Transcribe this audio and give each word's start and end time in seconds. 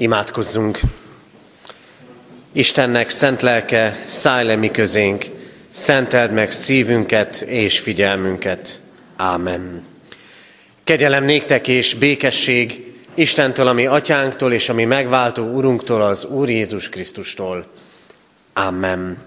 Imádkozzunk! 0.00 0.80
Istennek 2.52 3.10
szent 3.10 3.42
lelke, 3.42 4.04
szállj 4.06 4.46
le 4.46 4.56
mi 4.56 4.70
közénk, 4.70 5.24
szenteld 5.70 6.32
meg 6.32 6.52
szívünket 6.52 7.40
és 7.40 7.78
figyelmünket. 7.78 8.82
Ámen. 9.16 9.82
Kegyelem 10.84 11.24
néktek 11.24 11.68
és 11.68 11.94
békesség 11.94 12.94
Istentől, 13.14 13.66
ami 13.66 13.86
atyánktól 13.86 14.52
és 14.52 14.68
ami 14.68 14.84
megváltó 14.84 15.44
Urunktól, 15.44 16.02
az 16.02 16.24
Úr 16.24 16.48
Jézus 16.48 16.88
Krisztustól. 16.88 17.66
Amen. 18.52 19.18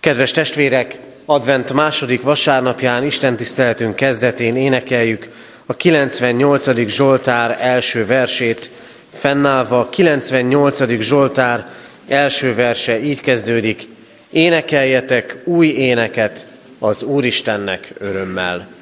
Kedves 0.00 0.30
testvérek, 0.30 0.98
advent 1.24 1.72
második 1.72 2.22
vasárnapján 2.22 3.04
Isten 3.04 3.36
tiszteletünk 3.36 3.96
kezdetén 3.96 4.56
énekeljük 4.56 5.28
a 5.66 5.74
98. 5.74 6.88
Zsoltár 6.88 7.58
első 7.60 8.06
versét, 8.06 8.70
fennállva 9.16 9.88
98. 9.88 11.00
Zsoltár 11.00 11.66
első 12.08 12.54
verse 12.54 13.00
így 13.00 13.20
kezdődik, 13.20 13.82
énekeljetek 14.30 15.38
új 15.44 15.66
éneket 15.66 16.46
az 16.78 17.02
Úristennek 17.02 17.92
örömmel. 17.98 18.75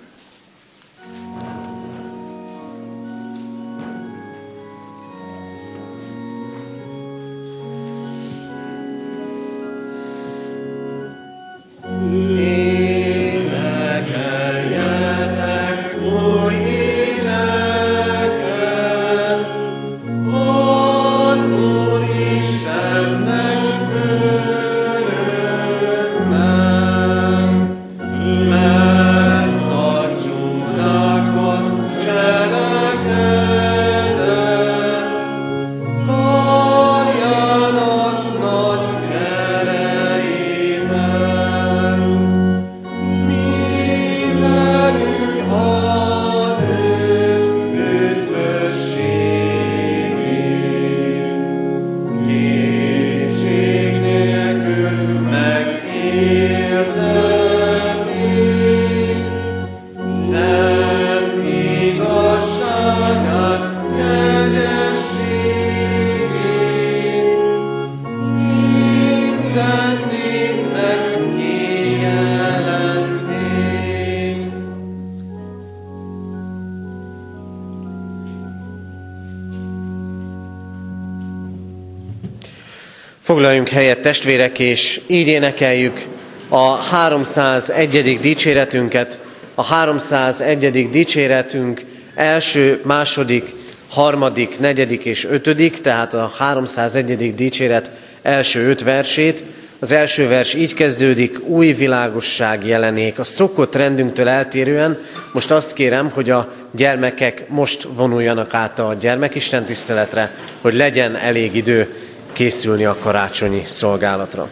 Foglaljunk 83.54 83.82
helyet 83.82 84.02
testvérek, 84.02 84.58
és 84.58 85.00
így 85.06 85.28
énekeljük 85.28 86.00
a 86.48 86.74
301. 86.74 88.18
dicséretünket, 88.20 89.18
a 89.54 89.62
301. 89.62 90.90
dicséretünk 90.90 91.84
első, 92.14 92.80
második, 92.84 93.54
harmadik, 93.88 94.58
negyedik 94.60 95.04
és 95.04 95.24
ötödik, 95.24 95.80
tehát 95.80 96.14
a 96.14 96.32
301. 96.36 97.34
dicséret 97.34 97.90
első 98.22 98.68
öt 98.68 98.82
versét. 98.82 99.42
Az 99.78 99.92
első 99.92 100.28
vers 100.28 100.54
így 100.54 100.74
kezdődik, 100.74 101.46
új 101.46 101.72
világosság 101.72 102.66
jelenék. 102.66 103.18
A 103.18 103.24
szokott 103.24 103.74
rendünktől 103.74 104.28
eltérően 104.28 104.98
most 105.32 105.50
azt 105.50 105.72
kérem, 105.72 106.10
hogy 106.10 106.30
a 106.30 106.52
gyermekek 106.70 107.48
most 107.48 107.82
vonuljanak 107.82 108.54
át 108.54 108.78
a 108.78 108.96
gyermekisten 109.00 109.64
tiszteletre, 109.64 110.30
hogy 110.60 110.74
legyen 110.74 111.16
elég 111.16 111.54
idő 111.54 111.94
készülni 112.34 112.84
a 112.84 112.96
karácsonyi 113.00 113.62
szolgálatra. 113.66 114.48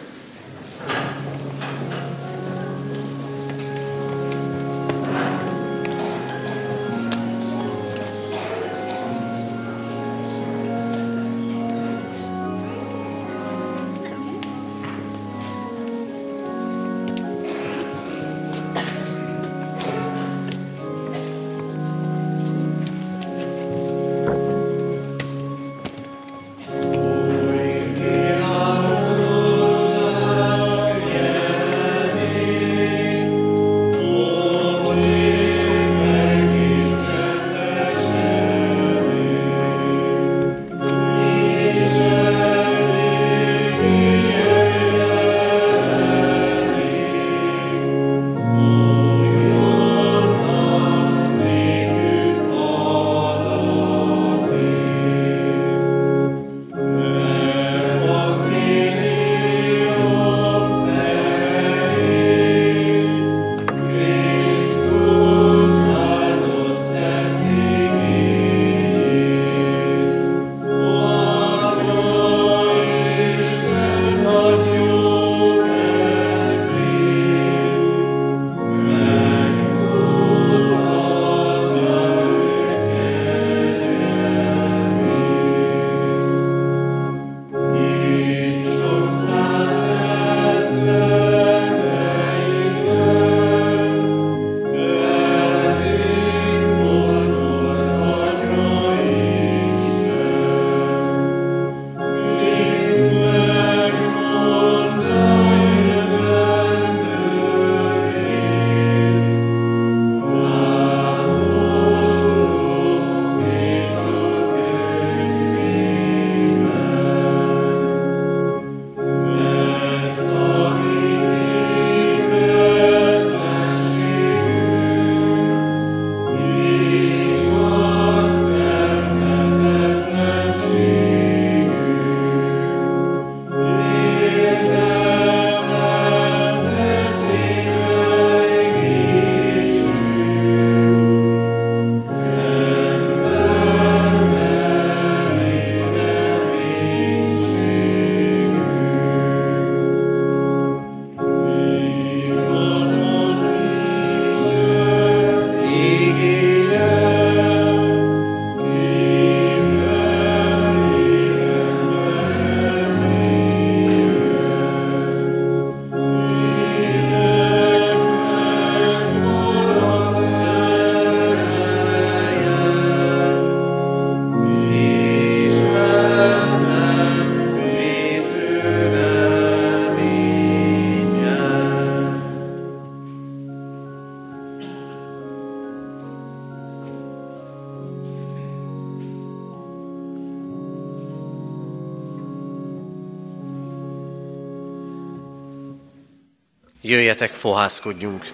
Jöjjetek, 197.23 197.41
fohászkodjunk. 197.41 198.25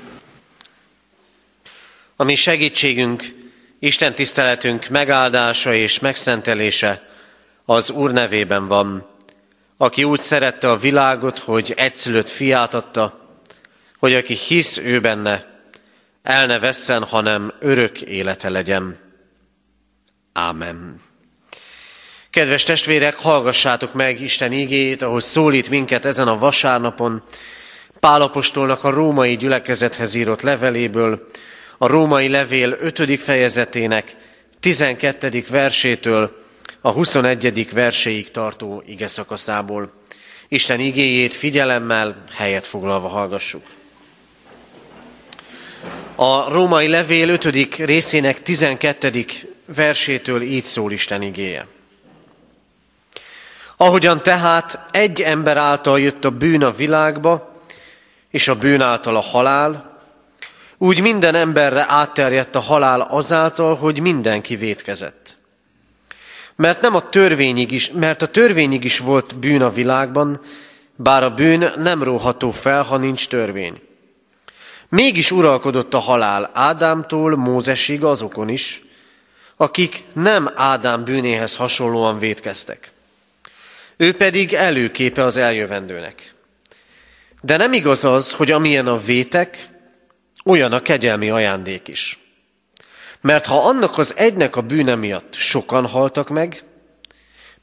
A 2.16 2.24
mi 2.24 2.36
segítségünk, 2.36 3.24
Isten 3.80 4.16
tiszteletünk 4.16 4.88
megáldása 4.88 5.74
és 5.74 6.00
megszentelése 6.00 7.10
az 7.66 7.90
Úr 7.90 8.12
nevében 8.12 8.68
van, 8.68 9.08
aki 9.78 10.04
úgy 10.04 10.20
szerette 10.20 10.70
a 10.70 10.78
világot, 10.78 11.40
hogy 11.40 11.74
egyszülött 11.76 12.30
fiát 12.30 12.74
adta, 12.74 13.38
hogy 14.00 14.14
aki 14.14 14.34
hisz 14.34 14.78
ő 14.78 15.00
benne, 15.00 15.46
el 16.24 16.46
ne 16.46 16.60
vesszen, 16.60 17.04
hanem 17.04 17.54
örök 17.60 18.02
élete 18.02 18.50
legyen. 18.50 18.98
Ámen. 20.34 21.02
Kedves 22.30 22.64
testvérek, 22.64 23.16
hallgassátok 23.16 23.94
meg 23.94 24.22
Isten 24.22 24.52
igét, 24.52 25.02
ahogy 25.02 25.24
szólít 25.24 25.70
minket 25.70 26.06
ezen 26.06 26.28
a 26.28 26.38
vasárnapon, 26.38 27.24
Pálapostolnak 28.00 28.84
a 28.84 28.90
római 28.90 29.36
gyülekezethez 29.38 30.16
írott 30.16 30.42
leveléből, 30.42 31.26
a 31.78 31.88
római 31.88 32.28
levél 32.28 32.78
5. 32.82 33.22
fejezetének 33.22 34.16
12. 34.60 35.44
versétől 35.50 36.44
a 36.82 36.92
21. 36.92 37.74
verséig 37.74 38.32
tartó 38.32 38.84
ige 38.86 39.08
szakaszából. 39.08 39.92
Isten 40.48 40.80
igéjét 40.80 41.34
figyelemmel, 41.34 42.24
helyet 42.34 42.68
foglalva 42.68 43.08
hallgassuk. 43.08 43.64
A 46.16 46.52
római 46.52 46.88
levél 46.88 47.30
5. 47.30 47.78
részének 47.78 48.42
12. 48.42 49.26
versétől 49.66 50.42
így 50.42 50.64
szól 50.64 50.92
Isten 50.92 51.22
igéje. 51.22 51.68
Ahogyan 53.78 54.24
tehát 54.24 54.80
egy 54.92 55.22
ember 55.22 55.58
által 55.58 56.00
jött 56.00 56.26
a 56.26 56.30
bűn 56.30 56.64
a 56.64 56.72
világba, 56.72 57.49
és 58.32 58.48
a 58.48 58.56
bűn 58.56 58.82
által 58.82 59.16
a 59.16 59.22
halál, 59.22 59.98
úgy 60.78 61.02
minden 61.02 61.36
emberre 61.36 61.86
átterjedt 61.88 62.56
a 62.56 62.60
halál 62.60 63.02
azáltal, 63.02 63.76
hogy 63.76 64.02
mindenki 64.02 64.56
vétkezett. 64.56 65.38
Mert 66.56 66.82
nem 66.82 66.96
a 66.96 67.10
törvényig 67.10 67.72
is, 67.72 67.92
mert 67.92 68.22
a 68.22 68.28
törvényig 68.28 68.84
is 68.84 69.00
volt 69.00 69.40
bűn 69.40 69.62
a 69.62 69.70
világban, 69.70 70.42
bár 70.96 71.24
a 71.24 71.34
bűn 71.34 71.74
nem 71.78 72.04
róható 72.04 72.52
fel, 72.52 72.84
ha 72.84 72.98
nincs 72.98 73.28
törvény. 73.28 73.82
Mégis 74.90 75.32
uralkodott 75.32 75.94
a 75.94 76.00
halál 76.00 76.52
Ádámtól 76.54 77.36
Mózesig 77.36 78.04
azokon 78.04 78.50
is, 78.50 78.82
akik 79.56 80.04
nem 80.14 80.52
Ádám 80.56 81.04
bűnéhez 81.04 81.56
hasonlóan 81.56 82.20
vétkeztek. 82.20 82.92
Ő 83.98 84.14
pedig 84.14 84.54
előképe 84.54 85.24
az 85.24 85.38
eljövendőnek. 85.38 86.34
De 87.42 87.58
nem 87.58 87.74
igaz 87.74 88.06
az, 88.06 88.32
hogy 88.32 88.52
amilyen 88.52 88.88
a 88.88 88.98
vétek, 88.98 89.70
olyan 90.46 90.72
a 90.72 90.82
kegyelmi 90.82 91.30
ajándék 91.30 91.88
is. 91.88 92.20
Mert 93.22 93.46
ha 93.46 93.68
annak 93.68 93.98
az 93.98 94.14
egynek 94.18 94.56
a 94.56 94.62
bűne 94.62 94.96
miatt 94.96 95.34
sokan 95.34 95.88
haltak 95.88 96.30
meg, 96.30 96.64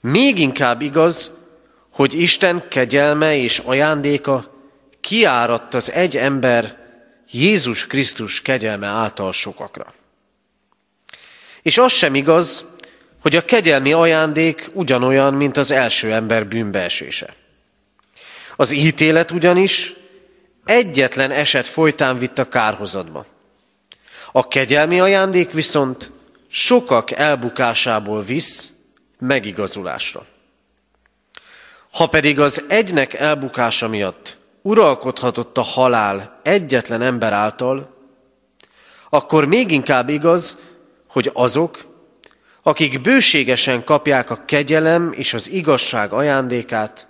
még 0.00 0.38
inkább 0.38 0.82
igaz, 0.82 1.30
hogy 1.90 2.20
Isten 2.20 2.68
kegyelme 2.68 3.36
és 3.36 3.58
ajándéka 3.58 4.54
kiáradt 5.00 5.74
az 5.74 5.92
egy 5.92 6.16
ember 6.16 6.76
Jézus 7.30 7.86
Krisztus 7.86 8.42
kegyelme 8.42 8.86
által 8.86 9.32
sokakra. 9.32 9.92
És 11.62 11.78
az 11.78 11.92
sem 11.92 12.14
igaz, 12.14 12.66
hogy 13.22 13.36
a 13.36 13.44
kegyelmi 13.44 13.92
ajándék 13.92 14.70
ugyanolyan, 14.72 15.34
mint 15.34 15.56
az 15.56 15.70
első 15.70 16.12
ember 16.12 16.46
bűnbeesése. 16.46 17.34
Az 18.56 18.72
ítélet 18.72 19.30
ugyanis 19.30 19.94
egyetlen 20.64 21.30
eset 21.30 21.66
folytán 21.66 22.18
vitt 22.18 22.38
a 22.38 22.48
kárhozatba. 22.48 23.26
A 24.32 24.48
kegyelmi 24.48 25.00
ajándék 25.00 25.52
viszont 25.52 26.10
sokak 26.48 27.10
elbukásából 27.10 28.22
visz 28.22 28.72
megigazulásra. 29.18 30.26
Ha 31.92 32.06
pedig 32.06 32.40
az 32.40 32.64
egynek 32.68 33.14
elbukása 33.14 33.88
miatt 33.88 34.36
uralkodhatott 34.62 35.58
a 35.58 35.62
halál 35.62 36.40
egyetlen 36.42 37.02
ember 37.02 37.32
által, 37.32 37.96
akkor 39.10 39.44
még 39.44 39.70
inkább 39.70 40.08
igaz, 40.08 40.58
hogy 41.08 41.30
azok, 41.32 41.84
akik 42.62 43.00
bőségesen 43.00 43.84
kapják 43.84 44.30
a 44.30 44.42
kegyelem 44.44 45.12
és 45.12 45.34
az 45.34 45.50
igazság 45.50 46.12
ajándékát, 46.12 47.08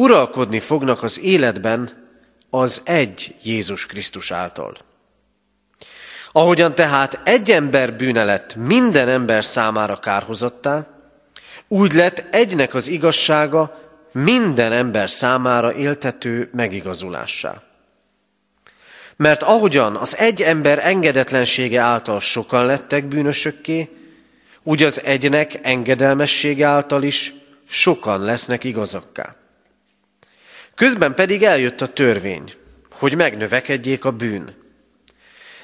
uralkodni 0.00 0.60
fognak 0.60 1.02
az 1.02 1.20
életben 1.20 2.08
az 2.50 2.80
egy 2.84 3.34
Jézus 3.42 3.86
Krisztus 3.86 4.30
által. 4.30 4.76
Ahogyan 6.32 6.74
tehát 6.74 7.20
egy 7.24 7.50
ember 7.50 7.96
bűne 7.96 8.24
lett 8.24 8.54
minden 8.54 9.08
ember 9.08 9.44
számára 9.44 9.98
kárhozottá, 9.98 10.86
úgy 11.68 11.92
lett 11.92 12.24
egynek 12.30 12.74
az 12.74 12.88
igazsága 12.88 13.80
minden 14.12 14.72
ember 14.72 15.10
számára 15.10 15.74
éltető 15.74 16.50
megigazulássá. 16.52 17.62
Mert 19.16 19.42
ahogyan 19.42 19.96
az 19.96 20.16
egy 20.16 20.42
ember 20.42 20.78
engedetlensége 20.86 21.80
által 21.80 22.20
sokan 22.20 22.66
lettek 22.66 23.04
bűnösökké, 23.04 23.88
úgy 24.62 24.82
az 24.82 25.02
egynek 25.02 25.58
engedelmessége 25.62 26.66
által 26.66 27.02
is 27.02 27.34
sokan 27.68 28.20
lesznek 28.20 28.64
igazakká. 28.64 29.39
Közben 30.74 31.14
pedig 31.14 31.42
eljött 31.42 31.80
a 31.80 31.92
törvény, 31.92 32.52
hogy 32.90 33.16
megnövekedjék 33.16 34.04
a 34.04 34.10
bűn. 34.10 34.54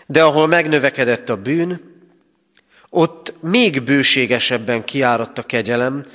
De 0.06 0.24
ahol 0.24 0.46
megnövekedett 0.46 1.28
a 1.28 1.36
bűn, 1.36 1.94
ott 2.88 3.34
még 3.40 3.82
bőségesebben 3.82 4.84
kiáradt 4.84 5.38
a 5.38 5.42
kegyelem, 5.42 6.06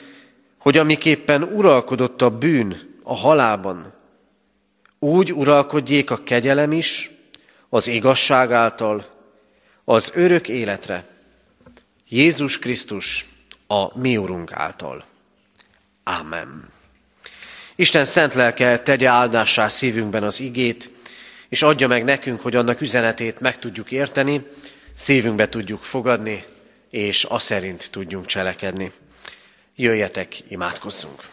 hogy 0.57 0.77
amiképpen 0.77 1.43
uralkodott 1.43 2.21
a 2.21 2.37
bűn 2.37 2.99
a 3.03 3.15
halálban, 3.15 3.93
úgy 4.99 5.33
uralkodjék 5.33 6.11
a 6.11 6.23
kegyelem 6.23 6.71
is 6.71 7.11
az 7.69 7.87
igazság 7.87 8.51
által, 8.51 9.05
az 9.83 10.11
örök 10.15 10.47
életre, 10.47 11.05
Jézus 12.09 12.59
Krisztus, 12.59 13.25
a 13.67 13.99
mi 13.99 14.17
Urunk 14.17 14.51
által. 14.51 15.05
Ámen. 16.03 16.69
Isten 17.75 18.05
szent 18.05 18.33
lelke 18.33 18.79
tegye 18.79 19.07
áldássá 19.07 19.67
szívünkben 19.67 20.23
az 20.23 20.39
igét, 20.39 20.89
és 21.49 21.61
adja 21.61 21.87
meg 21.87 22.03
nekünk, 22.03 22.41
hogy 22.41 22.55
annak 22.55 22.81
üzenetét 22.81 23.39
meg 23.39 23.59
tudjuk 23.59 23.91
érteni, 23.91 24.47
szívünkbe 24.95 25.49
tudjuk 25.49 25.83
fogadni, 25.83 26.43
és 26.89 27.25
a 27.25 27.39
szerint 27.39 27.89
tudjunk 27.91 28.25
cselekedni. 28.25 28.91
Jöjjetek, 29.75 30.33
imádkozzunk! 30.47 31.23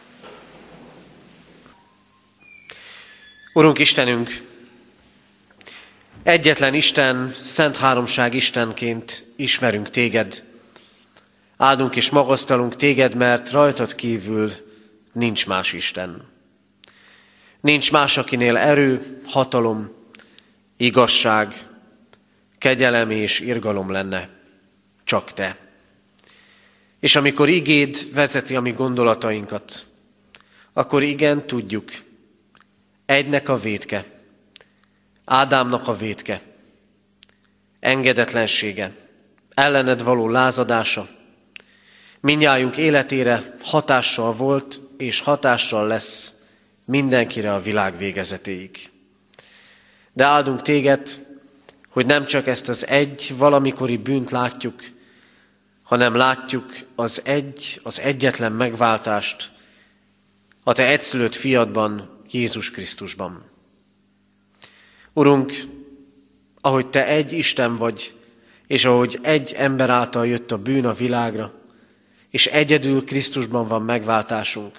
Urunk 3.53 3.79
Istenünk, 3.79 4.41
egyetlen 6.23 6.73
Isten, 6.73 7.35
Szent 7.41 7.77
Háromság 7.77 8.33
Istenként 8.33 9.25
ismerünk 9.35 9.89
Téged. 9.89 10.43
Áldunk 11.57 11.95
és 11.95 12.09
magasztalunk 12.09 12.75
Téged, 12.75 13.15
mert 13.15 13.51
rajtad 13.51 13.95
kívül 13.95 14.68
nincs 15.19 15.47
más 15.47 15.73
Isten. 15.73 16.27
Nincs 17.61 17.91
más, 17.91 18.17
akinél 18.17 18.57
erő, 18.57 19.21
hatalom, 19.25 19.91
igazság, 20.77 21.67
kegyelem 22.57 23.09
és 23.11 23.39
irgalom 23.39 23.91
lenne, 23.91 24.29
csak 25.03 25.33
Te. 25.33 25.57
És 26.99 27.15
amikor 27.15 27.49
igéd 27.49 28.13
vezeti 28.13 28.55
a 28.55 28.61
mi 28.61 28.71
gondolatainkat, 28.71 29.85
akkor 30.73 31.03
igen, 31.03 31.47
tudjuk, 31.47 31.91
egynek 33.05 33.49
a 33.49 33.57
vétke, 33.57 34.05
Ádámnak 35.31 35.87
a 35.87 35.93
vétke, 35.93 36.41
engedetlensége, 37.79 38.91
ellened 39.53 40.03
való 40.03 40.29
lázadása, 40.29 41.07
minnyájunk 42.19 42.77
életére 42.77 43.55
hatással 43.61 44.33
volt 44.33 44.81
és 45.01 45.19
hatással 45.19 45.87
lesz 45.87 46.33
mindenkire 46.85 47.53
a 47.53 47.61
világ 47.61 47.97
végezetéig. 47.97 48.89
De 50.13 50.23
áldunk 50.23 50.61
téged, 50.61 51.25
hogy 51.89 52.05
nem 52.05 52.25
csak 52.25 52.47
ezt 52.47 52.69
az 52.69 52.87
egy 52.87 53.33
valamikori 53.37 53.97
bűnt 53.97 54.31
látjuk, 54.31 54.81
hanem 55.83 56.15
látjuk 56.15 56.65
az 56.95 57.21
egy, 57.25 57.79
az 57.83 57.99
egyetlen 57.99 58.51
megváltást 58.51 59.51
a 60.63 60.73
te 60.73 60.87
egyszülött 60.87 61.35
fiadban, 61.35 62.21
Jézus 62.31 62.71
Krisztusban. 62.71 63.43
Urunk, 65.13 65.53
ahogy 66.61 66.87
te 66.87 67.07
egy 67.07 67.31
Isten 67.31 67.75
vagy, 67.75 68.13
és 68.67 68.85
ahogy 68.85 69.19
egy 69.21 69.53
ember 69.53 69.89
által 69.89 70.27
jött 70.27 70.51
a 70.51 70.57
bűn 70.57 70.85
a 70.85 70.93
világra, 70.93 71.58
és 72.29 72.47
egyedül 72.47 73.03
Krisztusban 73.03 73.67
van 73.67 73.81
megváltásunk, 73.81 74.77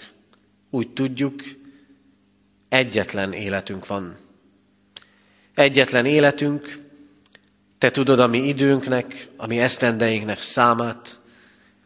úgy 0.70 0.92
tudjuk, 0.92 1.42
egyetlen 2.68 3.32
életünk 3.32 3.86
van, 3.86 4.16
egyetlen 5.54 6.06
életünk, 6.06 6.78
te 7.78 7.90
tudod 7.90 8.20
a 8.20 8.26
mi 8.26 8.38
időnknek, 8.38 9.28
a 9.36 9.46
mi 9.46 9.58
esztendeinknek 9.58 10.42
számát, 10.42 11.20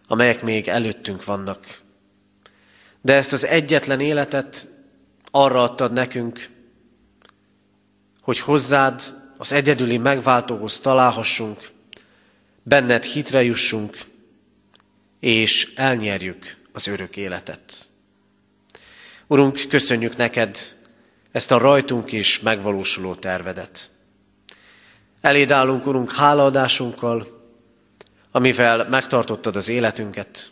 amelyek 0.06 0.42
még 0.42 0.68
előttünk 0.68 1.24
vannak. 1.24 1.80
De 3.00 3.14
ezt 3.14 3.32
az 3.32 3.46
egyetlen 3.46 4.00
életet 4.00 4.68
arra 5.30 5.62
adtad 5.62 5.92
nekünk, 5.92 6.48
hogy 8.20 8.38
hozzád 8.38 9.02
az 9.36 9.52
egyedüli 9.52 9.98
megváltóhoz 9.98 10.80
találhassunk, 10.80 11.70
benned 12.62 13.04
hitre 13.04 13.42
jussunk, 13.42 13.96
és 15.24 15.72
elnyerjük 15.74 16.56
az 16.72 16.86
örök 16.86 17.16
életet. 17.16 17.88
Urunk, 19.26 19.60
köszönjük 19.68 20.16
neked 20.16 20.58
ezt 21.32 21.50
a 21.50 21.58
rajtunk 21.58 22.12
is 22.12 22.40
megvalósuló 22.40 23.14
tervedet. 23.14 23.90
Eléd 25.20 25.50
állunk, 25.50 25.86
Urunk, 25.86 26.12
hálaadásunkkal, 26.12 27.42
amivel 28.30 28.88
megtartottad 28.88 29.56
az 29.56 29.68
életünket, 29.68 30.50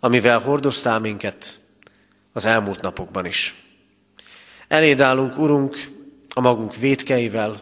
amivel 0.00 0.38
hordoztál 0.38 0.98
minket 0.98 1.60
az 2.32 2.44
elmúlt 2.44 2.80
napokban 2.80 3.26
is. 3.26 3.54
Eléd 4.68 5.00
állunk, 5.00 5.38
Urunk, 5.38 5.76
a 6.34 6.40
magunk 6.40 6.76
védkeivel, 6.76 7.60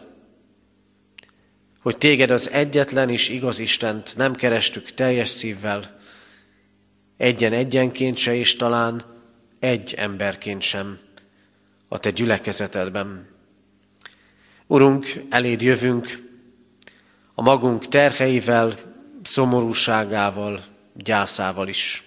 hogy 1.81 1.97
téged 1.97 2.31
az 2.31 2.49
egyetlen 2.49 3.09
és 3.09 3.29
igaz 3.29 3.59
Istent 3.59 4.13
nem 4.15 4.35
kerestük 4.35 4.91
teljes 4.93 5.29
szívvel, 5.29 5.95
egyen-egyenként 7.17 8.17
se, 8.17 8.35
és 8.35 8.55
talán 8.55 9.03
egy 9.59 9.93
emberként 9.93 10.61
sem 10.61 10.99
a 11.87 11.97
te 11.97 12.09
gyülekezetedben. 12.09 13.27
Urunk, 14.67 15.05
eléd 15.29 15.61
jövünk 15.61 16.25
a 17.33 17.41
magunk 17.41 17.87
terheivel, 17.87 18.73
szomorúságával, 19.23 20.63
gyászával 20.93 21.67
is. 21.67 22.03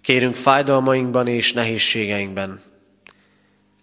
Kérünk 0.00 0.34
fájdalmainkban 0.34 1.26
és 1.26 1.52
nehézségeinkben. 1.52 2.60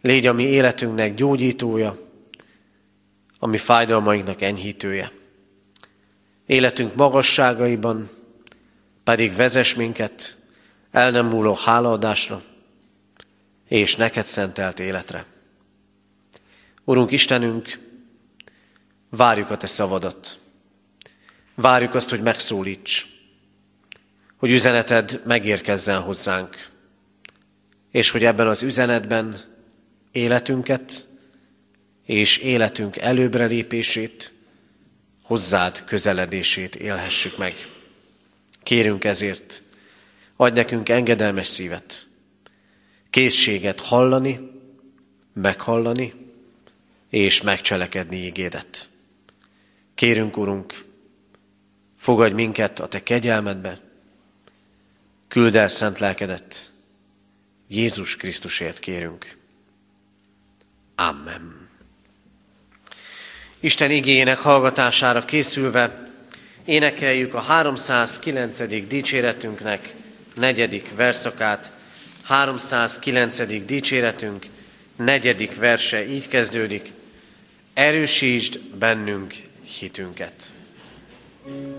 Légy 0.02 0.28
a 0.28 0.34
mi 0.34 0.44
életünknek 0.44 1.14
gyógyítója, 1.14 2.00
a 3.40 3.48
mi 3.48 3.58
fájdalmainknak 3.58 4.42
enyhítője. 4.42 5.12
Életünk 6.46 6.96
magasságaiban 6.96 8.10
pedig 9.08 9.36
vezes 9.36 9.76
minket 9.76 10.38
el 10.92 11.12
nem 11.12 11.26
múló 11.26 11.54
hálaadásra 11.54 12.44
és 13.68 13.96
neked 13.96 14.26
szentelt 14.26 14.80
életre. 14.80 15.26
Urunk 16.84 17.12
Istenünk, 17.12 17.80
várjuk 19.10 19.50
a 19.50 19.58
Te 19.58 19.68
szavadat. 19.68 20.40
Várjuk 21.56 21.94
azt, 21.94 22.10
hogy 22.10 22.22
megszólíts, 22.22 23.08
hogy 24.38 24.52
üzeneted 24.52 25.22
megérkezzen 25.26 26.02
hozzánk, 26.02 26.70
és 27.92 28.10
hogy 28.10 28.24
ebben 28.24 28.48
az 28.48 28.64
üzenetben 28.64 29.38
életünket 30.12 31.08
és 32.06 32.38
életünk 32.38 32.98
előbbre 32.98 33.46
lépését, 33.46 34.34
hozzád 35.24 35.84
közeledését 35.84 36.76
élhessük 36.76 37.38
meg. 37.38 37.54
Kérünk 38.68 39.04
ezért, 39.04 39.64
adj 40.36 40.56
nekünk 40.56 40.90
engedelmes 40.90 41.48
szívet, 41.48 42.08
készséget 43.10 43.80
hallani, 43.80 44.52
meghallani 45.34 46.14
és 47.10 47.42
megcselekedni 47.42 48.26
ígédet. 48.26 48.90
Kérünk, 49.96 50.38
Urunk, 50.38 50.86
fogadj 51.98 52.34
minket 52.34 52.80
a 52.80 52.88
Te 52.88 53.04
kegyelmedbe, 53.04 53.80
küld 55.28 55.56
el 55.56 55.68
szent 55.68 56.00
lelkedet, 56.00 56.72
Jézus 57.68 58.16
Krisztusért 58.16 58.80
kérünk. 58.80 59.38
Amen. 60.96 61.70
Isten 63.60 63.92
igényének 63.92 64.38
hallgatására 64.38 65.26
készülve 65.26 66.07
énekeljük 66.68 67.34
a 67.34 67.40
309. 67.40 68.88
dicséretünknek 68.88 69.94
negyedik 70.34 70.96
verszakát. 70.96 71.72
309. 72.24 73.66
dicséretünk 73.66 74.46
negyedik 74.96 75.56
verse 75.56 76.08
így 76.08 76.28
kezdődik. 76.28 76.92
Erősítsd 77.74 78.60
bennünk 78.60 79.34
hitünket. 79.80 80.52
thank 81.46 81.68
you 81.68 81.77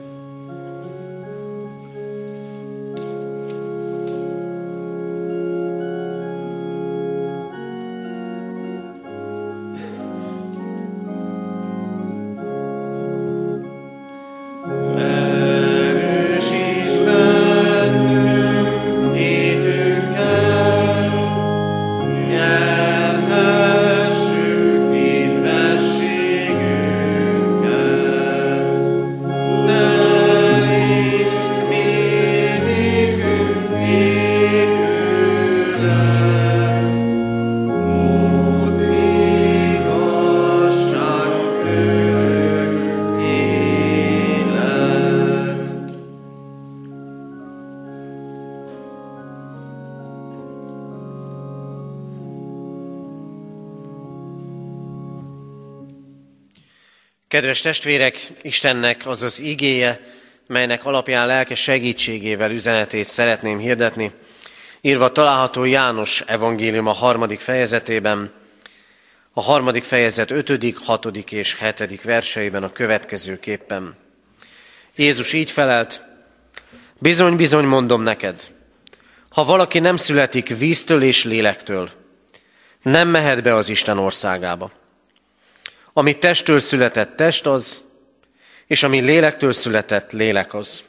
Kedves 57.39 57.61
testvérek, 57.61 58.21
Istennek 58.43 59.07
az 59.07 59.23
az 59.23 59.41
igéje, 59.41 60.01
melynek 60.47 60.85
alapján 60.85 61.27
lelke 61.27 61.55
segítségével 61.55 62.51
üzenetét 62.51 63.07
szeretném 63.07 63.59
hirdetni, 63.59 64.13
írva 64.81 65.13
található 65.13 65.65
János 65.65 66.21
evangélium 66.27 66.87
a 66.87 66.93
harmadik 66.93 67.41
fejezetében, 67.41 68.33
a 69.33 69.41
harmadik 69.41 69.83
fejezet 69.83 70.31
ötödik, 70.31 70.79
hatodik 70.79 71.33
és 71.33 71.55
hetedik 71.55 72.03
verseiben 72.03 72.63
a 72.63 72.73
következőképpen. 72.73 73.97
Jézus 74.97 75.33
így 75.33 75.51
felelt, 75.51 76.05
bizony, 76.99 77.37
bizony 77.37 77.65
mondom 77.65 78.03
neked, 78.03 78.55
ha 79.29 79.45
valaki 79.45 79.79
nem 79.79 79.97
születik 79.97 80.57
víztől 80.57 81.03
és 81.03 81.25
lélektől, 81.25 81.91
nem 82.83 83.09
mehet 83.09 83.43
be 83.43 83.55
az 83.55 83.69
Isten 83.69 83.99
országába. 83.99 84.78
Ami 85.99 86.19
testtől 86.19 86.61
született 86.61 87.17
test 87.17 87.47
az, 87.47 87.83
és 88.67 88.83
ami 88.83 89.01
lélektől 89.01 89.53
született 89.53 90.13
lélek 90.13 90.55
az. 90.55 90.85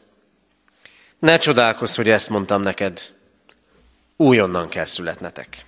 Ne 1.20 1.38
csodálkozz, 1.38 1.96
hogy 1.96 2.10
ezt 2.10 2.30
mondtam 2.30 2.62
neked. 2.62 3.01
Újonnan 4.16 4.70
kell 4.70 4.86
születnetek. 4.86 5.66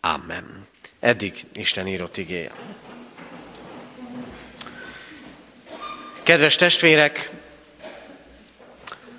Amen. 0.00 0.66
Eddig 1.00 1.46
Isten 1.52 1.86
írott 1.86 2.16
igéje. 2.16 2.50
Kedves 6.22 6.56
testvérek, 6.56 7.30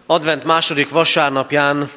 advent 0.05 0.43
második 0.43 0.89
vasárnapján 0.89 1.91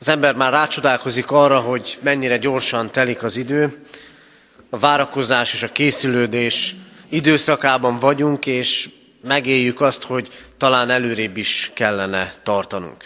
az 0.00 0.08
ember 0.08 0.34
már 0.34 0.52
rácsodálkozik 0.52 1.30
arra, 1.30 1.60
hogy 1.60 1.98
mennyire 2.02 2.38
gyorsan 2.38 2.90
telik 2.90 3.22
az 3.22 3.36
idő, 3.36 3.84
a 4.70 4.78
várakozás 4.78 5.54
és 5.54 5.62
a 5.62 5.72
készülődés 5.72 6.74
időszakában 7.08 7.96
vagyunk, 7.96 8.46
és 8.46 8.88
megéljük 9.22 9.80
azt, 9.80 10.04
hogy 10.04 10.30
talán 10.56 10.90
előrébb 10.90 11.36
is 11.36 11.70
kellene 11.74 12.32
tartanunk. 12.42 13.04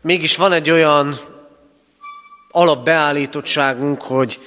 Mégis 0.00 0.36
van 0.36 0.52
egy 0.52 0.70
olyan 0.70 1.14
alapbeállítottságunk, 2.50 4.02
hogy 4.02 4.40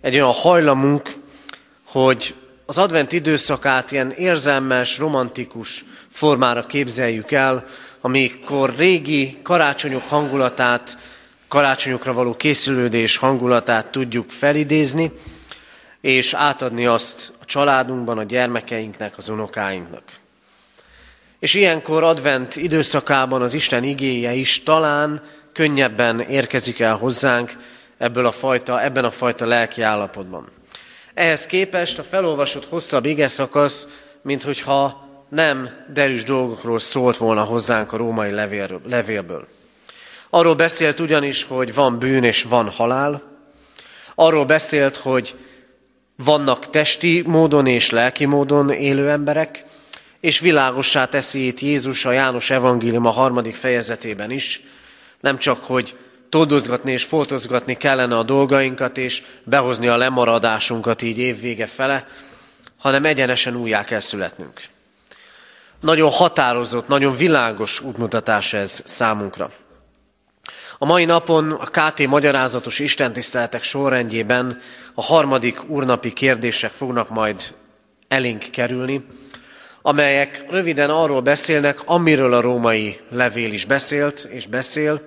egy 0.00 0.14
olyan 0.14 0.32
hajlamunk, 0.32 1.14
hogy 1.84 2.34
az 2.66 2.78
advent 2.78 3.12
időszakát 3.12 3.92
ilyen 3.92 4.10
érzelmes, 4.10 4.98
romantikus 4.98 5.84
formára 6.12 6.66
képzeljük 6.66 7.32
el, 7.32 7.66
amikor 8.00 8.74
régi 8.76 9.38
karácsonyok 9.42 10.08
hangulatát, 10.08 10.98
karácsonyokra 11.48 12.12
való 12.12 12.36
készülődés 12.36 13.16
hangulatát 13.16 13.86
tudjuk 13.86 14.30
felidézni, 14.30 15.12
és 16.06 16.34
átadni 16.34 16.86
azt 16.86 17.32
a 17.40 17.44
családunkban, 17.44 18.18
a 18.18 18.22
gyermekeinknek, 18.22 19.18
az 19.18 19.28
unokáinknak. 19.28 20.02
És 21.38 21.54
ilyenkor 21.54 22.02
advent 22.02 22.56
időszakában 22.56 23.42
az 23.42 23.54
Isten 23.54 23.84
igéje 23.84 24.32
is 24.32 24.62
talán 24.62 25.22
könnyebben 25.52 26.20
érkezik 26.20 26.80
el 26.80 26.96
hozzánk 26.96 27.56
ebből 27.98 28.26
a 28.26 28.32
fajta, 28.32 28.82
ebben 28.82 29.04
a 29.04 29.10
fajta 29.10 29.46
lelki 29.46 29.82
állapotban. 29.82 30.48
Ehhez 31.14 31.46
képest 31.46 31.98
a 31.98 32.02
felolvasott 32.02 32.68
hosszabb 32.68 33.06
ige 33.06 33.28
szakasz, 33.28 33.88
mint 34.22 34.42
hogyha 34.42 35.08
nem 35.28 35.70
derűs 35.92 36.22
dolgokról 36.22 36.78
szólt 36.78 37.16
volna 37.16 37.42
hozzánk 37.42 37.92
a 37.92 37.96
római 37.96 38.30
levélből. 38.84 39.46
Arról 40.30 40.54
beszélt 40.54 41.00
ugyanis, 41.00 41.42
hogy 41.42 41.74
van 41.74 41.98
bűn 41.98 42.24
és 42.24 42.42
van 42.42 42.70
halál. 42.70 43.22
Arról 44.14 44.44
beszélt, 44.44 44.96
hogy 44.96 45.34
vannak 46.16 46.70
testi 46.70 47.22
módon 47.26 47.66
és 47.66 47.90
lelki 47.90 48.24
módon 48.24 48.70
élő 48.70 49.10
emberek, 49.10 49.64
és 50.20 50.40
világossá 50.40 51.04
teszi 51.04 51.46
itt 51.46 51.60
Jézus 51.60 52.04
a 52.04 52.12
János 52.12 52.50
evangélium 52.50 53.06
a 53.06 53.10
harmadik 53.10 53.54
fejezetében 53.54 54.30
is, 54.30 54.62
nem 55.20 55.38
csak, 55.38 55.64
hogy 55.64 55.96
toldozgatni 56.28 56.92
és 56.92 57.04
foltozgatni 57.04 57.76
kellene 57.76 58.18
a 58.18 58.22
dolgainkat, 58.22 58.98
és 58.98 59.22
behozni 59.44 59.88
a 59.88 59.96
lemaradásunkat 59.96 61.02
így 61.02 61.18
évvége 61.18 61.66
fele, 61.66 62.06
hanem 62.78 63.04
egyenesen 63.04 63.56
újjá 63.56 63.84
kell 63.84 64.00
születnünk. 64.00 64.60
Nagyon 65.80 66.10
határozott, 66.10 66.88
nagyon 66.88 67.16
világos 67.16 67.80
útmutatás 67.80 68.52
ez 68.52 68.82
számunkra. 68.84 69.50
A 70.78 70.84
mai 70.84 71.04
napon 71.04 71.50
a 71.52 71.64
KT 71.64 72.06
magyarázatos 72.06 72.78
istentiszteletek 72.78 73.62
sorrendjében 73.62 74.60
a 74.94 75.02
harmadik 75.02 75.68
úrnapi 75.68 76.12
kérdések 76.12 76.70
fognak 76.70 77.08
majd 77.08 77.54
elénk 78.08 78.44
kerülni, 78.50 79.06
amelyek 79.82 80.46
röviden 80.50 80.90
arról 80.90 81.20
beszélnek, 81.20 81.80
amiről 81.84 82.32
a 82.32 82.40
római 82.40 83.00
levél 83.10 83.52
is 83.52 83.64
beszélt 83.64 84.28
és 84.30 84.46
beszél, 84.46 85.02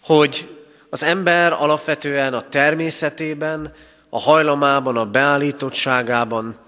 hogy 0.00 0.48
az 0.90 1.02
ember 1.02 1.52
alapvetően 1.52 2.34
a 2.34 2.48
természetében, 2.48 3.74
a 4.08 4.20
hajlamában, 4.20 4.96
a 4.96 5.06
beállítottságában 5.06 6.58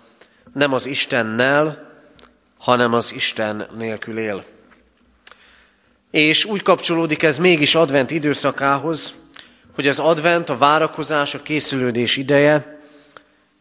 nem 0.53 0.73
az 0.73 0.87
Istennel, 0.87 1.91
hanem 2.59 2.93
az 2.93 3.15
Isten 3.15 3.67
nélkül 3.77 4.19
él. 4.19 4.45
És 6.15 6.45
úgy 6.45 6.63
kapcsolódik 6.63 7.23
ez 7.23 7.39
mégis 7.39 7.75
advent 7.75 8.11
időszakához, 8.11 9.15
hogy 9.75 9.87
az 9.87 9.99
advent, 9.99 10.49
a 10.49 10.57
várakozás, 10.57 11.35
a 11.35 11.43
készülődés 11.43 12.17
ideje 12.17 12.81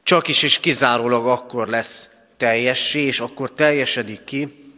csak 0.04 0.28
is 0.28 0.44
és 0.44 0.60
kizárólag 0.60 1.28
akkor 1.28 1.68
lesz 1.68 2.10
teljessé, 2.38 3.02
és 3.02 3.20
akkor 3.20 3.52
teljesedik 3.52 4.24
ki, 4.24 4.74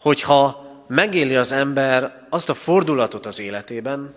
hogyha 0.00 0.66
megéli 0.88 1.36
az 1.36 1.52
ember 1.52 2.26
azt 2.30 2.48
a 2.48 2.54
fordulatot 2.54 3.26
az 3.26 3.40
életében, 3.40 4.14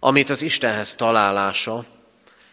amit 0.00 0.30
az 0.30 0.42
Istenhez 0.42 0.94
találása, 0.94 1.84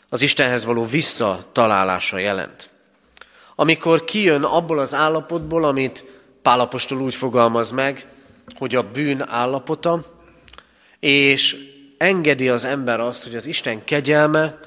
az 0.09 0.21
Istenhez 0.21 0.65
való 0.65 0.85
visszatalálása 0.85 2.17
jelent. 2.17 2.69
Amikor 3.55 4.03
kijön 4.03 4.43
abból 4.43 4.79
az 4.79 4.93
állapotból, 4.93 5.63
amit 5.63 6.05
Pálapostól 6.41 7.01
úgy 7.01 7.15
fogalmaz 7.15 7.71
meg, 7.71 8.07
hogy 8.57 8.75
a 8.75 8.91
bűn 8.91 9.29
állapota, 9.29 10.17
és 10.99 11.57
engedi 11.97 12.49
az 12.49 12.65
ember 12.65 12.99
azt, 12.99 13.23
hogy 13.23 13.35
az 13.35 13.45
Isten 13.45 13.83
kegyelme 13.83 14.59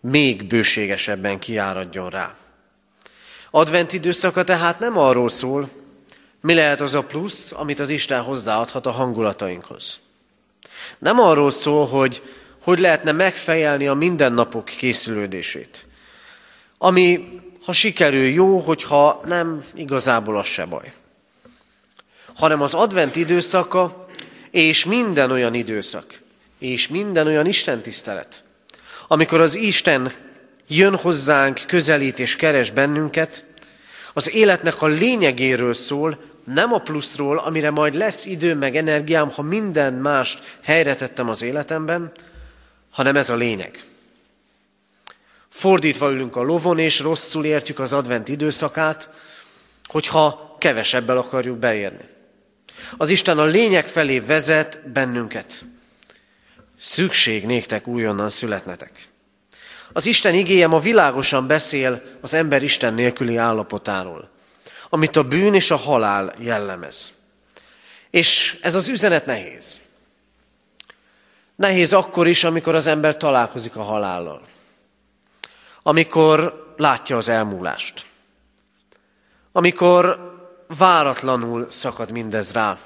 még 0.00 0.46
bőségesebben 0.46 1.38
kiáradjon 1.38 2.10
rá. 2.10 2.34
Advent 3.50 3.92
időszaka 3.92 4.44
tehát 4.44 4.78
nem 4.78 4.98
arról 4.98 5.28
szól, 5.28 5.68
mi 6.40 6.54
lehet 6.54 6.80
az 6.80 6.94
a 6.94 7.02
plusz, 7.02 7.52
amit 7.52 7.80
az 7.80 7.88
Isten 7.88 8.22
hozzáadhat 8.22 8.86
a 8.86 8.90
hangulatainkhoz. 8.90 10.00
Nem 10.98 11.18
arról 11.18 11.50
szól, 11.50 11.86
hogy 11.86 12.22
hogy 12.62 12.78
lehetne 12.78 13.12
megfejelni 13.12 13.86
a 13.86 13.94
mindennapok 13.94 14.64
készülődését. 14.64 15.86
Ami, 16.78 17.28
ha 17.64 17.72
sikerül, 17.72 18.24
jó, 18.28 18.58
hogyha 18.58 19.20
nem, 19.24 19.64
igazából 19.74 20.38
az 20.38 20.46
se 20.46 20.64
baj 20.64 20.92
hanem 22.36 22.62
az 22.62 22.74
advent 22.74 23.16
időszaka 23.16 24.06
és 24.50 24.84
minden 24.84 25.30
olyan 25.30 25.54
időszak, 25.54 26.20
és 26.58 26.88
minden 26.88 27.26
olyan 27.26 27.46
Isten 27.46 27.80
tisztelet, 27.82 28.44
amikor 29.08 29.40
az 29.40 29.54
Isten 29.54 30.12
jön 30.66 30.96
hozzánk, 30.96 31.62
közelít 31.66 32.18
és 32.18 32.36
keres 32.36 32.70
bennünket, 32.70 33.44
az 34.12 34.30
életnek 34.30 34.82
a 34.82 34.86
lényegéről 34.86 35.74
szól, 35.74 36.18
nem 36.44 36.72
a 36.72 36.78
pluszról, 36.78 37.38
amire 37.38 37.70
majd 37.70 37.94
lesz 37.94 38.26
idő 38.26 38.54
meg 38.54 38.76
energiám, 38.76 39.30
ha 39.30 39.42
minden 39.42 39.92
mást 39.92 40.58
helyre 40.62 40.94
tettem 40.94 41.28
az 41.28 41.42
életemben, 41.42 42.12
hanem 42.90 43.16
ez 43.16 43.30
a 43.30 43.34
lényeg. 43.34 43.84
Fordítva 45.48 46.10
ülünk 46.10 46.36
a 46.36 46.42
lovon, 46.42 46.78
és 46.78 47.00
rosszul 47.00 47.44
értjük 47.44 47.78
az 47.78 47.92
advent 47.92 48.28
időszakát, 48.28 49.10
hogyha 49.86 50.56
kevesebbel 50.58 51.16
akarjuk 51.16 51.58
beérni. 51.58 52.14
Az 52.96 53.10
Isten 53.10 53.38
a 53.38 53.44
lényeg 53.44 53.88
felé 53.88 54.18
vezet 54.18 54.88
bennünket. 54.88 55.64
Szükség 56.78 57.46
néktek 57.46 57.86
újonnan 57.86 58.28
születnetek. 58.28 59.08
Az 59.92 60.06
Isten 60.06 60.34
igéje 60.34 60.66
ma 60.66 60.80
világosan 60.80 61.46
beszél 61.46 62.02
az 62.20 62.34
ember 62.34 62.62
Isten 62.62 62.94
nélküli 62.94 63.36
állapotáról, 63.36 64.30
amit 64.88 65.16
a 65.16 65.22
bűn 65.22 65.54
és 65.54 65.70
a 65.70 65.76
halál 65.76 66.34
jellemez. 66.38 67.12
És 68.10 68.58
ez 68.62 68.74
az 68.74 68.88
üzenet 68.88 69.26
nehéz. 69.26 69.80
Nehéz 71.56 71.92
akkor 71.92 72.26
is, 72.28 72.44
amikor 72.44 72.74
az 72.74 72.86
ember 72.86 73.16
találkozik 73.16 73.76
a 73.76 73.82
halállal. 73.82 74.42
Amikor 75.82 76.64
látja 76.76 77.16
az 77.16 77.28
elmúlást. 77.28 78.06
Amikor 79.52 80.35
váratlanul 80.66 81.66
szakad 81.70 82.10
mindez 82.10 82.52
rá. 82.52 82.78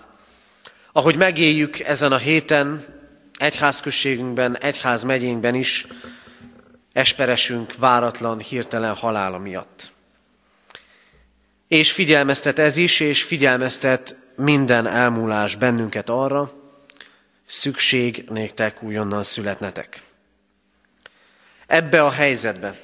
Ahogy 0.92 1.16
megéljük 1.16 1.80
ezen 1.80 2.12
a 2.12 2.16
héten, 2.16 2.84
egyházközségünkben, 3.38 4.58
egyház 4.58 5.02
megyénkben 5.02 5.54
is, 5.54 5.86
esperesünk 6.92 7.76
váratlan, 7.76 8.38
hirtelen 8.38 8.94
halála 8.94 9.38
miatt. 9.38 9.92
És 11.68 11.92
figyelmeztet 11.92 12.58
ez 12.58 12.76
is, 12.76 13.00
és 13.00 13.22
figyelmeztet 13.22 14.16
minden 14.36 14.86
elmúlás 14.86 15.56
bennünket 15.56 16.08
arra, 16.08 16.52
szükség 17.46 18.24
néktek 18.28 18.82
újonnan 18.82 19.22
születnetek. 19.22 20.02
Ebbe 21.66 22.04
a 22.04 22.10
helyzetbe, 22.10 22.78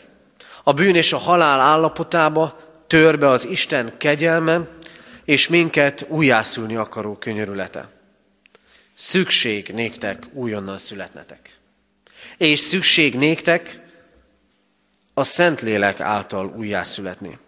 a 0.63 0.73
bűn 0.73 0.95
és 0.95 1.13
a 1.13 1.19
halál 1.19 1.61
állapotába 1.61 2.61
tör 2.87 3.19
be 3.19 3.29
az 3.29 3.47
Isten 3.47 3.97
kegyelme, 3.97 4.61
és 5.27 5.49
minket 5.49 6.07
újjászülni 6.09 6.77
akaró 6.77 7.17
könyörülete. 7.17 7.89
Szükség 8.95 9.69
néktek 9.69 10.27
újonnan 10.33 10.79
születnetek. 10.79 11.59
És 12.37 12.61
szükség 12.61 13.15
néktek 13.15 13.81
a 15.15 15.25
Szentlélek 15.25 16.01
által 16.01 16.55
újjászületni. 16.57 17.39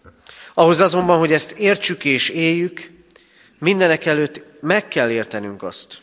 Ahhoz 0.55 0.81
azonban, 0.81 1.19
hogy 1.19 1.33
ezt 1.33 1.51
értsük 1.51 2.05
és 2.05 2.29
éljük, 2.29 2.91
mindenek 3.59 4.07
előtt 4.07 4.43
meg 4.61 4.89
kell 4.89 5.11
értenünk 5.11 5.63
azt, 5.63 6.03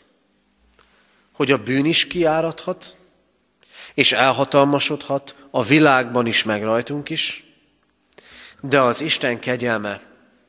hogy 1.32 1.50
a 1.50 1.62
bűn 1.62 1.84
is 1.84 2.06
kiáradhat, 2.06 2.96
és 3.94 4.12
elhatalmasodhat, 4.12 5.36
a 5.50 5.62
világban 5.62 6.26
is, 6.26 6.42
meg 6.42 6.62
rajtunk 6.62 7.10
is, 7.10 7.44
de 8.60 8.80
az 8.80 9.00
Isten 9.00 9.38
kegyelme 9.38 10.05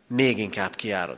még 0.08 0.38
inkább 0.38 0.76
kiárad. 0.76 1.18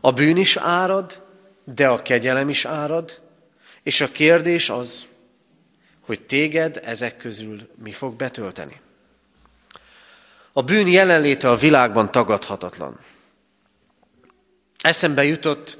A 0.00 0.12
bűn 0.12 0.36
is 0.36 0.56
árad, 0.56 1.22
de 1.64 1.88
a 1.88 2.02
kegyelem 2.02 2.48
is 2.48 2.64
árad, 2.64 3.20
és 3.82 4.00
a 4.00 4.12
kérdés 4.12 4.70
az, 4.70 5.06
hogy 6.00 6.20
téged 6.20 6.80
ezek 6.84 7.16
közül 7.16 7.70
mi 7.82 7.90
fog 7.90 8.14
betölteni. 8.14 8.80
A 10.52 10.62
bűn 10.62 10.86
jelenléte 10.86 11.50
a 11.50 11.56
világban 11.56 12.10
tagadhatatlan. 12.10 12.98
Eszembe 14.78 15.24
jutott, 15.24 15.78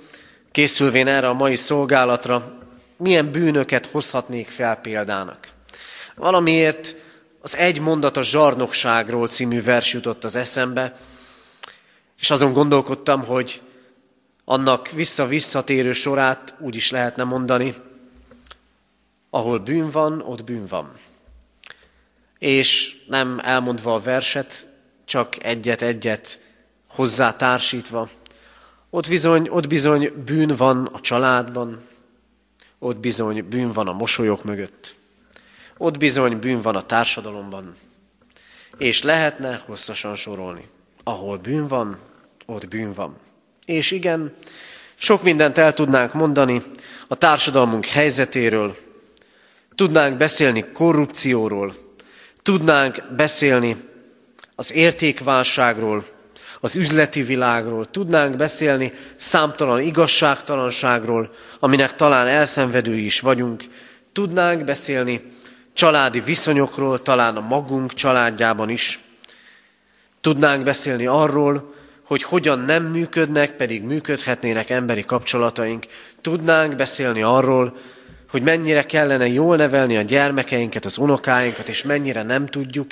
készülvén 0.51 1.07
erre 1.07 1.29
a 1.29 1.33
mai 1.35 1.57
szolgálatra, 1.57 2.59
milyen 2.97 3.31
bűnöket 3.31 3.87
hozhatnék 3.87 4.49
fel 4.49 4.77
példának. 4.77 5.49
Valamiért 6.15 6.95
az 7.41 7.57
Egy 7.57 7.81
mondat 7.81 8.17
a 8.17 8.23
zsarnokságról 8.23 9.29
című 9.29 9.63
vers 9.63 9.93
jutott 9.93 10.25
az 10.25 10.37
eszembe, 10.37 10.97
és 12.21 12.31
azon 12.31 12.53
gondolkodtam, 12.53 13.25
hogy 13.25 13.63
annak 14.45 14.89
vissza-visszatérő 14.91 15.93
sorát 15.93 16.55
úgy 16.59 16.77
is 16.77 16.91
lehetne 16.91 17.25
mondani, 17.25 17.75
ahol 19.31 19.59
bűn 19.59 19.91
van, 19.91 20.21
ott 20.21 20.45
bűn 20.45 20.67
van. 20.67 20.93
és 22.39 22.97
nem 23.09 23.41
elmondva 23.43 23.95
a 23.95 23.99
verset, 23.99 24.69
csak 25.05 25.45
egyet-egyet 25.45 26.41
hozzá 26.87 27.37
társítva. 27.37 28.09
Ott 28.91 29.09
bizony, 29.09 29.49
ott 29.49 29.67
bizony 29.67 30.13
bűn 30.25 30.57
van 30.57 30.87
a 30.87 31.01
családban, 31.01 31.89
ott 32.79 32.97
bizony 32.97 33.49
bűn 33.49 33.73
van 33.73 33.89
a 33.89 33.93
mosolyok 33.93 34.45
mögött, 34.45 34.97
ott 35.77 35.99
bizony 35.99 36.39
bűn 36.39 36.61
van 36.61 36.77
a 36.77 36.83
társadalomban, 36.83 37.75
és 38.79 39.03
lehetne 39.03 39.63
hosszasan 39.67 40.15
sorolni. 40.15 40.69
Ahol 41.05 41.39
bűn 41.39 41.67
van, 41.67 41.99
ott 42.51 42.69
bűn 42.69 42.93
van. 42.93 43.17
És 43.65 43.91
igen, 43.91 44.35
sok 44.95 45.23
mindent 45.23 45.59
el 45.59 45.75
tudnánk 45.75 46.13
mondani 46.13 46.63
a 47.09 47.15
társadalmunk 47.15 47.87
helyzetéről, 47.87 48.77
tudnánk 49.75 50.17
beszélni 50.17 50.65
korrupcióról, 50.73 51.75
tudnánk 52.43 53.05
beszélni 53.17 53.77
az 54.55 54.73
értékválságról, 54.73 56.05
az 56.61 56.77
üzleti 56.77 57.23
világról, 57.23 57.91
tudnánk 57.91 58.37
beszélni 58.37 58.93
számtalan 59.17 59.81
igazságtalanságról, 59.81 61.31
aminek 61.59 61.95
talán 61.95 62.27
elszenvedői 62.27 63.05
is 63.05 63.21
vagyunk, 63.21 63.63
tudnánk 64.13 64.65
beszélni 64.65 65.23
családi 65.73 66.21
viszonyokról, 66.21 67.03
talán 67.03 67.37
a 67.37 67.41
magunk 67.41 67.93
családjában 67.95 68.69
is. 68.69 69.01
Tudnánk 70.21 70.65
beszélni 70.65 71.07
arról, 71.07 71.75
hogy 72.11 72.23
hogyan 72.23 72.59
nem 72.59 72.85
működnek, 72.85 73.57
pedig 73.57 73.83
működhetnének 73.83 74.71
emberi 74.71 75.05
kapcsolataink. 75.05 75.87
Tudnánk 76.21 76.77
beszélni 76.77 77.23
arról, 77.23 77.77
hogy 78.31 78.43
mennyire 78.43 78.83
kellene 78.83 79.29
jól 79.29 79.57
nevelni 79.57 79.97
a 79.97 80.03
gyermekeinket, 80.03 80.85
az 80.85 80.99
unokáinkat, 80.99 81.69
és 81.69 81.83
mennyire 81.83 82.23
nem 82.23 82.47
tudjuk, 82.47 82.91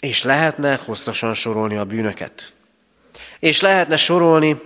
és 0.00 0.22
lehetne 0.22 0.78
hosszasan 0.84 1.34
sorolni 1.34 1.76
a 1.76 1.84
bűnöket. 1.84 2.52
És 3.38 3.60
lehetne 3.60 3.96
sorolni 3.96 4.60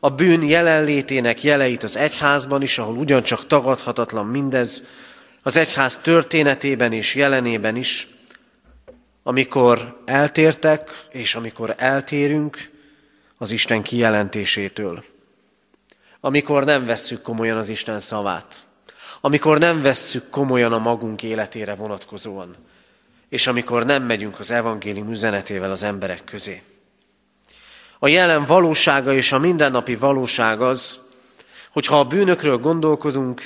a 0.00 0.10
bűn 0.10 0.42
jelenlétének 0.42 1.42
jeleit 1.42 1.82
az 1.82 1.96
egyházban 1.96 2.62
is, 2.62 2.78
ahol 2.78 2.96
ugyancsak 2.96 3.46
tagadhatatlan 3.46 4.26
mindez, 4.26 4.82
az 5.42 5.56
egyház 5.56 5.98
történetében 5.98 6.92
és 6.92 7.14
jelenében 7.14 7.76
is, 7.76 8.08
amikor 9.28 9.96
eltértek, 10.04 11.06
és 11.10 11.34
amikor 11.34 11.74
eltérünk 11.78 12.70
az 13.38 13.50
Isten 13.50 13.82
kijelentésétől. 13.82 15.04
Amikor 16.20 16.64
nem 16.64 16.86
vesszük 16.86 17.22
komolyan 17.22 17.56
az 17.56 17.68
Isten 17.68 18.00
szavát. 18.00 18.64
Amikor 19.20 19.58
nem 19.58 19.82
vesszük 19.82 20.30
komolyan 20.30 20.72
a 20.72 20.78
magunk 20.78 21.22
életére 21.22 21.74
vonatkozóan. 21.74 22.56
És 23.28 23.46
amikor 23.46 23.84
nem 23.84 24.02
megyünk 24.02 24.38
az 24.38 24.50
evangélium 24.50 25.10
üzenetével 25.10 25.70
az 25.70 25.82
emberek 25.82 26.24
közé. 26.24 26.62
A 27.98 28.08
jelen 28.08 28.44
valósága 28.44 29.12
és 29.12 29.32
a 29.32 29.38
mindennapi 29.38 29.96
valóság 29.96 30.60
az, 30.60 30.98
hogy 31.70 31.86
ha 31.86 31.98
a 31.98 32.04
bűnökről 32.04 32.58
gondolkodunk, 32.58 33.42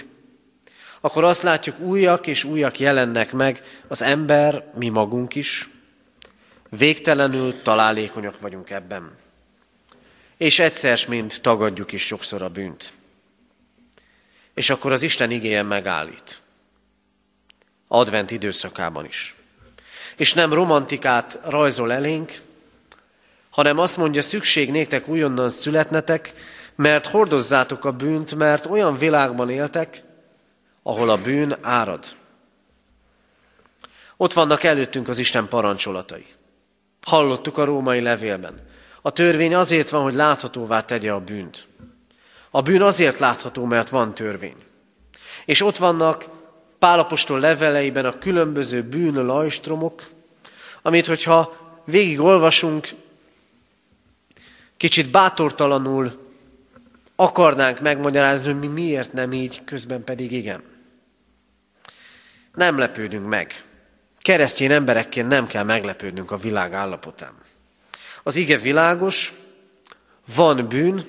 akkor 1.00 1.24
azt 1.24 1.42
látjuk, 1.42 1.78
újak 1.78 2.26
és 2.26 2.44
újak 2.44 2.78
jelennek 2.78 3.32
meg, 3.32 3.62
az 3.88 4.02
ember, 4.02 4.70
mi 4.74 4.88
magunk 4.88 5.34
is, 5.34 5.68
végtelenül 6.68 7.62
találékonyak 7.62 8.40
vagyunk 8.40 8.70
ebben. 8.70 9.16
És 10.36 10.58
egyszer, 10.58 10.98
mint 11.08 11.42
tagadjuk 11.42 11.92
is 11.92 12.06
sokszor 12.06 12.42
a 12.42 12.48
bűnt. 12.48 12.92
És 14.54 14.70
akkor 14.70 14.92
az 14.92 15.02
Isten 15.02 15.30
igéje 15.30 15.62
megállít. 15.62 16.40
Advent 17.88 18.30
időszakában 18.30 19.04
is. 19.04 19.34
És 20.16 20.34
nem 20.34 20.52
romantikát 20.52 21.40
rajzol 21.44 21.92
elénk, 21.92 22.40
hanem 23.50 23.78
azt 23.78 23.96
mondja, 23.96 24.22
szükség 24.22 24.70
néktek 24.70 25.08
újonnan 25.08 25.48
születnetek, 25.48 26.32
mert 26.74 27.06
hordozzátok 27.06 27.84
a 27.84 27.92
bűnt, 27.92 28.34
mert 28.34 28.66
olyan 28.66 28.98
világban 28.98 29.50
éltek, 29.50 30.02
ahol 30.90 31.10
a 31.10 31.20
bűn 31.20 31.56
árad. 31.60 32.04
Ott 34.16 34.32
vannak 34.32 34.62
előttünk 34.62 35.08
az 35.08 35.18
Isten 35.18 35.48
parancsolatai. 35.48 36.26
Hallottuk 37.02 37.58
a 37.58 37.64
római 37.64 38.00
levélben. 38.00 38.60
A 39.02 39.10
törvény 39.10 39.54
azért 39.54 39.88
van, 39.88 40.02
hogy 40.02 40.14
láthatóvá 40.14 40.84
tegye 40.84 41.12
a 41.12 41.20
bűnt. 41.20 41.66
A 42.50 42.62
bűn 42.62 42.82
azért 42.82 43.18
látható, 43.18 43.64
mert 43.64 43.88
van 43.88 44.14
törvény. 44.14 44.56
És 45.44 45.62
ott 45.62 45.76
vannak 45.76 46.28
Pálapostól 46.78 47.40
leveleiben 47.40 48.04
a 48.04 48.18
különböző 48.18 48.82
bűn 48.82 49.24
lajstromok, 49.24 50.10
amit 50.82 51.06
hogyha 51.06 51.56
végigolvasunk, 51.84 52.88
kicsit 54.76 55.10
bátortalanul 55.10 56.12
akarnánk 57.16 57.80
megmagyarázni, 57.80 58.52
hogy 58.52 58.60
mi 58.60 58.66
miért 58.66 59.12
nem 59.12 59.32
így, 59.32 59.64
közben 59.64 60.04
pedig 60.04 60.32
igen. 60.32 60.69
Nem 62.54 62.78
lepődünk 62.78 63.28
meg. 63.28 63.64
Keresztény 64.20 64.72
emberekként 64.72 65.28
nem 65.28 65.46
kell 65.46 65.62
meglepődnünk 65.62 66.30
a 66.30 66.36
világ 66.36 66.72
állapotán. 66.72 67.32
Az 68.22 68.36
ige 68.36 68.56
világos, 68.56 69.32
van 70.34 70.68
bűn, 70.68 71.04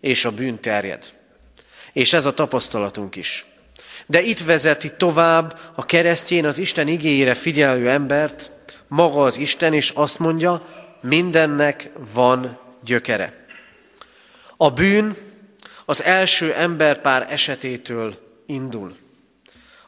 és 0.00 0.24
a 0.24 0.30
bűn 0.30 0.60
terjed. 0.60 1.12
És 1.92 2.12
ez 2.12 2.26
a 2.26 2.34
tapasztalatunk 2.34 3.16
is. 3.16 3.46
De 4.06 4.22
itt 4.22 4.44
vezeti 4.44 4.92
tovább 4.96 5.58
a 5.74 5.84
keresztjén 5.84 6.46
az 6.46 6.58
Isten 6.58 6.88
igéjére 6.88 7.34
figyelő 7.34 7.90
embert, 7.90 8.50
maga 8.88 9.22
az 9.22 9.36
Isten, 9.36 9.74
és 9.74 9.90
azt 9.90 10.18
mondja, 10.18 10.66
mindennek 11.00 11.90
van 12.14 12.58
gyökere. 12.84 13.46
A 14.56 14.70
bűn 14.70 15.16
az 15.84 16.02
első 16.02 16.52
emberpár 16.52 17.26
esetétől 17.30 18.18
indul. 18.46 18.96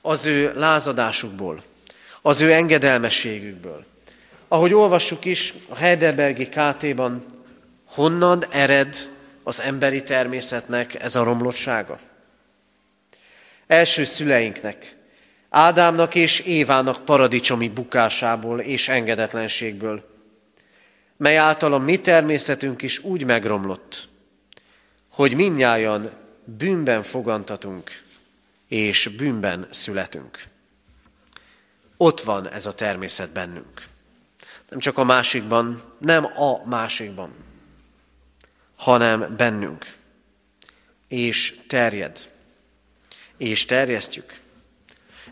Az 0.01 0.27
ő 0.27 0.53
lázadásukból, 0.55 1.63
az 2.23 2.41
ő 2.41 2.53
engedelmességükből. 2.53 3.85
Ahogy 4.49 4.75
olvassuk 4.75 5.25
is 5.25 5.55
a 5.69 5.75
Heidelbergi 5.75 6.49
KT-ban, 6.49 7.25
honnan 7.85 8.45
ered 8.51 8.97
az 9.43 9.61
emberi 9.61 10.03
természetnek 10.03 11.03
ez 11.03 11.17
a 11.17 11.23
romlottsága? 11.23 11.99
Első 13.67 14.05
szüleinknek, 14.05 14.97
Ádámnak 15.51 16.15
és 16.15 16.41
Évának 16.41 17.05
paradicsomi 17.05 17.69
bukásából 17.69 18.61
és 18.61 18.89
engedetlenségből, 18.89 20.09
mely 21.17 21.37
által 21.37 21.73
a 21.73 21.79
mi 21.79 22.01
természetünk 22.01 22.83
is 22.83 22.99
úgy 23.05 23.25
megromlott, 23.25 24.09
hogy 25.09 25.35
minnyájan 25.35 26.11
bűnben 26.45 27.03
fogantatunk, 27.03 28.03
és 28.71 29.09
bűnben 29.17 29.67
születünk. 29.71 30.43
Ott 31.97 32.21
van 32.21 32.49
ez 32.49 32.67
a 32.67 32.75
természet 32.75 33.31
bennünk. 33.31 33.87
Nem 34.69 34.79
csak 34.79 34.99
a 34.99 35.05
másikban, 35.05 35.83
nem 35.99 36.25
a 36.25 36.65
másikban, 36.65 37.35
hanem 38.77 39.37
bennünk. 39.37 39.87
És 41.09 41.61
terjed. 41.67 42.31
És 43.37 43.65
terjesztjük. 43.65 44.39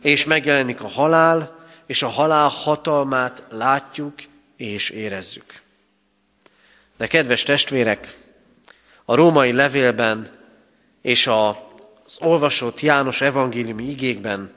És 0.00 0.24
megjelenik 0.24 0.80
a 0.80 0.88
halál, 0.88 1.66
és 1.86 2.02
a 2.02 2.08
halál 2.08 2.48
hatalmát 2.48 3.44
látjuk 3.50 4.14
és 4.56 4.90
érezzük. 4.90 5.62
De 6.96 7.06
kedves 7.06 7.42
testvérek, 7.42 8.18
a 9.04 9.14
római 9.14 9.52
levélben 9.52 10.38
és 11.02 11.26
az 11.26 11.54
olvasott 12.18 12.80
János 12.80 13.20
evangéliumi 13.20 13.90
igékben 13.90 14.54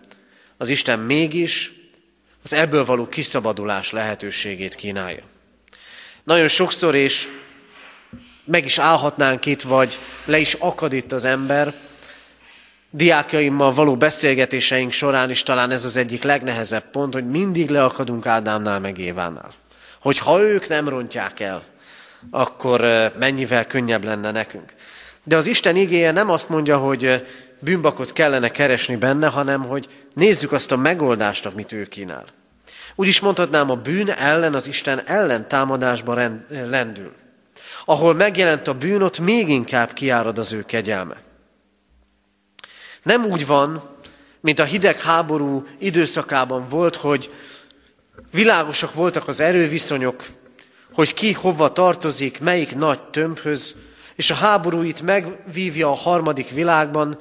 az 0.58 0.70
Isten 0.70 1.00
mégis 1.00 1.74
az 2.44 2.54
ebből 2.54 2.86
való 2.86 3.08
kiszabadulás 3.08 3.92
lehetőségét 3.92 4.76
kínálja. 4.76 5.24
Nagyon 6.24 6.48
sokszor 6.48 6.96
és 6.96 7.30
meg 8.44 8.66
is 8.66 8.78
állhatnánk 8.78 9.46
itt, 9.46 9.62
vagy 9.62 10.00
le 10.26 10.38
is 10.38 10.54
akad 10.54 10.94
itt 10.94 11.12
az 11.12 11.26
ember, 11.26 11.74
diákjaimmal 12.90 13.74
való 13.74 13.96
beszélgetéseink 13.96 14.92
során 14.92 15.30
is 15.30 15.44
talán 15.44 15.72
ez 15.72 15.86
az 15.86 15.98
egyik 15.98 16.24
legnehezebb 16.24 16.90
pont, 16.92 17.14
hogy 17.14 17.30
mindig 17.30 17.70
leakadunk 17.70 18.26
Ádámnál 18.26 18.80
meg 18.80 18.98
Évánál. 18.98 19.54
Hogy 20.00 20.18
ha 20.18 20.42
ők 20.42 20.68
nem 20.68 20.90
rontják 20.90 21.40
el, 21.40 21.64
akkor 22.32 23.12
mennyivel 23.20 23.66
könnyebb 23.68 24.04
lenne 24.04 24.32
nekünk. 24.32 24.74
De 25.24 25.36
az 25.36 25.46
Isten 25.46 25.76
igéje 25.76 26.12
nem 26.12 26.30
azt 26.30 26.50
mondja, 26.50 26.78
hogy 26.78 27.28
bűnbakot 27.60 28.14
kellene 28.14 28.50
keresni 28.50 28.96
benne, 28.96 29.28
hanem 29.28 29.64
hogy 29.64 29.88
nézzük 30.14 30.52
azt 30.52 30.72
a 30.72 30.76
megoldást, 30.78 31.46
amit 31.46 31.72
ő 31.72 31.86
kínál. 31.86 32.26
Úgy 32.96 33.08
is 33.08 33.20
mondhatnám, 33.20 33.70
a 33.70 33.76
bűn 33.76 34.10
ellen 34.10 34.54
az 34.54 34.68
Isten 34.68 35.02
ellen 35.06 35.48
támadásba 35.48 36.32
lendül. 36.50 37.14
Ahol 37.86 38.14
megjelent 38.14 38.68
a 38.68 38.74
bűn, 38.74 39.02
ott 39.02 39.20
még 39.20 39.50
inkább 39.50 39.94
kiárad 39.94 40.38
az 40.38 40.54
ő 40.54 40.64
kegyelme. 40.66 41.22
Nem 43.04 43.26
úgy 43.26 43.46
van, 43.46 43.90
mint 44.40 44.60
a 44.60 44.64
hidegháború 44.64 45.66
időszakában 45.80 46.66
volt, 46.70 46.96
hogy 46.96 47.32
Világosak 48.32 48.94
voltak 48.94 49.28
az 49.28 49.40
erőviszonyok, 49.40 50.26
hogy 50.94 51.14
ki 51.14 51.34
hova 51.34 51.74
tartozik, 51.74 52.40
melyik 52.40 52.76
nagy 52.76 53.02
tömbhöz, 53.02 53.76
és 54.16 54.32
a 54.32 54.36
háború 54.36 54.82
itt 54.82 55.02
megvívja 55.02 55.90
a 55.90 55.96
harmadik 55.96 56.50
világban, 56.50 57.20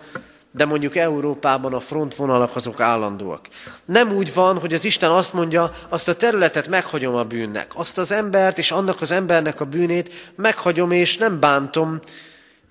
de 0.51 0.65
mondjuk 0.65 0.97
Európában 0.97 1.75
a 1.75 1.81
frontvonalak 1.81 2.57
azok 2.57 2.81
állandóak. 2.81 3.49
Nem 3.85 4.13
úgy 4.13 4.35
van, 4.35 4.59
hogy 4.59 4.75
az 4.75 4.85
Isten 4.85 5.11
azt 5.11 5.33
mondja, 5.33 5.73
azt 5.89 6.09
a 6.09 6.17
területet 6.17 6.69
meghagyom 6.69 7.15
a 7.15 7.25
bűnnek, 7.25 7.71
azt 7.75 7.99
az 7.99 8.13
embert 8.13 8.59
és 8.59 8.71
annak 8.71 9.01
az 9.01 9.11
embernek 9.11 9.61
a 9.61 9.65
bűnét 9.65 10.33
meghagyom 10.37 10.91
és 10.91 11.17
nem 11.17 11.41
bántom, 11.41 12.01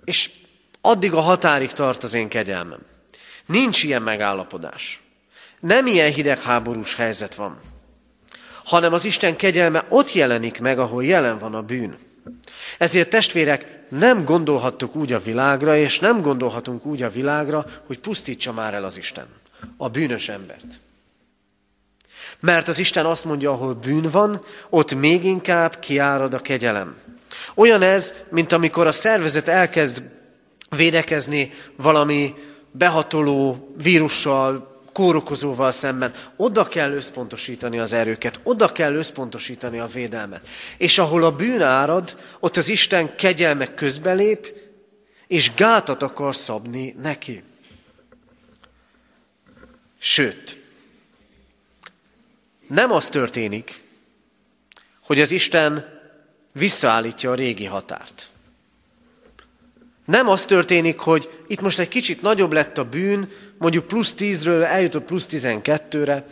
és 0.03 0.31
addig 0.81 1.13
a 1.13 1.19
határig 1.19 1.71
tart 1.71 2.03
az 2.03 2.13
én 2.13 2.27
kegyelmem. 2.27 2.79
Nincs 3.45 3.83
ilyen 3.83 4.01
megállapodás. 4.01 5.01
Nem 5.59 5.87
ilyen 5.87 6.11
hidegháborús 6.11 6.95
helyzet 6.95 7.35
van, 7.35 7.59
hanem 8.63 8.93
az 8.93 9.05
Isten 9.05 9.35
kegyelme 9.35 9.85
ott 9.89 10.13
jelenik 10.13 10.59
meg, 10.59 10.79
ahol 10.79 11.03
jelen 11.03 11.37
van 11.37 11.53
a 11.53 11.61
bűn. 11.61 11.97
Ezért 12.77 13.09
testvérek, 13.09 13.78
nem 13.89 14.25
gondolhattuk 14.25 14.95
úgy 14.95 15.13
a 15.13 15.19
világra, 15.19 15.75
és 15.75 15.99
nem 15.99 16.21
gondolhatunk 16.21 16.85
úgy 16.85 17.01
a 17.01 17.09
világra, 17.09 17.65
hogy 17.87 17.99
pusztítsa 17.99 18.53
már 18.53 18.73
el 18.73 18.83
az 18.83 18.97
Isten 18.97 19.27
a 19.77 19.89
bűnös 19.89 20.29
embert. 20.29 20.79
Mert 22.39 22.67
az 22.67 22.79
Isten 22.79 23.05
azt 23.05 23.25
mondja, 23.25 23.51
ahol 23.51 23.73
bűn 23.73 24.09
van, 24.11 24.41
ott 24.69 24.95
még 24.95 25.23
inkább 25.23 25.79
kiárad 25.79 26.33
a 26.33 26.39
kegyelem. 26.39 26.95
Olyan 27.55 27.81
ez, 27.81 28.13
mint 28.29 28.51
amikor 28.51 28.87
a 28.87 28.91
szervezet 28.91 29.47
elkezd 29.47 30.03
védekezni 30.69 31.51
valami 31.75 32.33
behatoló 32.71 33.73
vírussal, 33.83 34.68
kórokozóval 34.99 35.71
szemben. 35.71 36.13
Oda 36.35 36.67
kell 36.67 36.91
összpontosítani 36.91 37.79
az 37.79 37.93
erőket, 37.93 38.39
oda 38.43 38.71
kell 38.71 38.95
összpontosítani 38.95 39.79
a 39.79 39.87
védelmet. 39.87 40.47
És 40.77 40.97
ahol 40.97 41.23
a 41.23 41.35
bűn 41.35 41.61
árad, 41.61 42.17
ott 42.39 42.57
az 42.57 42.69
Isten 42.69 43.15
kegyelme 43.15 43.73
közbelép, 43.73 44.53
és 45.27 45.53
gátat 45.53 46.01
akar 46.01 46.35
szabni 46.35 46.95
neki. 47.01 47.43
Sőt, 49.99 50.63
nem 52.67 52.91
az 52.91 53.07
történik, 53.09 53.83
hogy 55.01 55.21
az 55.21 55.31
Isten 55.31 55.99
visszaállítja 56.51 57.31
a 57.31 57.35
régi 57.35 57.65
határt. 57.65 58.29
Nem 60.09 60.27
az 60.27 60.45
történik, 60.45 60.99
hogy 60.99 61.29
itt 61.47 61.61
most 61.61 61.79
egy 61.79 61.87
kicsit 61.87 62.21
nagyobb 62.21 62.53
lett 62.53 62.77
a 62.77 62.83
bűn, 62.83 63.29
mondjuk 63.57 63.87
plusz 63.87 64.13
tízről 64.13 64.63
eljutott 64.63 65.03
plusz 65.03 65.25
tizenkettőre, 65.25 66.25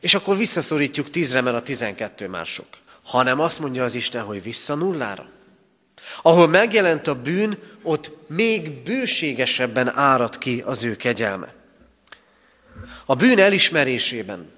és 0.00 0.14
akkor 0.14 0.36
visszaszorítjuk 0.36 1.10
tízre, 1.10 1.40
mert 1.40 1.56
a 1.56 1.62
tizenkettő 1.62 2.28
már 2.28 2.46
sok. 2.46 2.66
Hanem 3.04 3.40
azt 3.40 3.60
mondja 3.60 3.84
az 3.84 3.94
Isten, 3.94 4.22
hogy 4.22 4.42
vissza 4.42 4.74
nullára. 4.74 5.28
Ahol 6.22 6.46
megjelent 6.46 7.06
a 7.06 7.14
bűn, 7.14 7.58
ott 7.82 8.10
még 8.28 8.82
bőségesebben 8.82 9.96
árad 9.96 10.38
ki 10.38 10.62
az 10.66 10.84
ő 10.84 10.96
kegyelme. 10.96 11.54
A 13.06 13.14
bűn 13.14 13.38
elismerésében, 13.38 14.50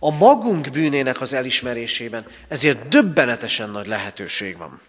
a 0.00 0.16
magunk 0.16 0.70
bűnének 0.70 1.20
az 1.20 1.32
elismerésében, 1.32 2.26
ezért 2.48 2.88
döbbenetesen 2.88 3.70
nagy 3.70 3.86
lehetőség 3.86 4.56
van. 4.56 4.80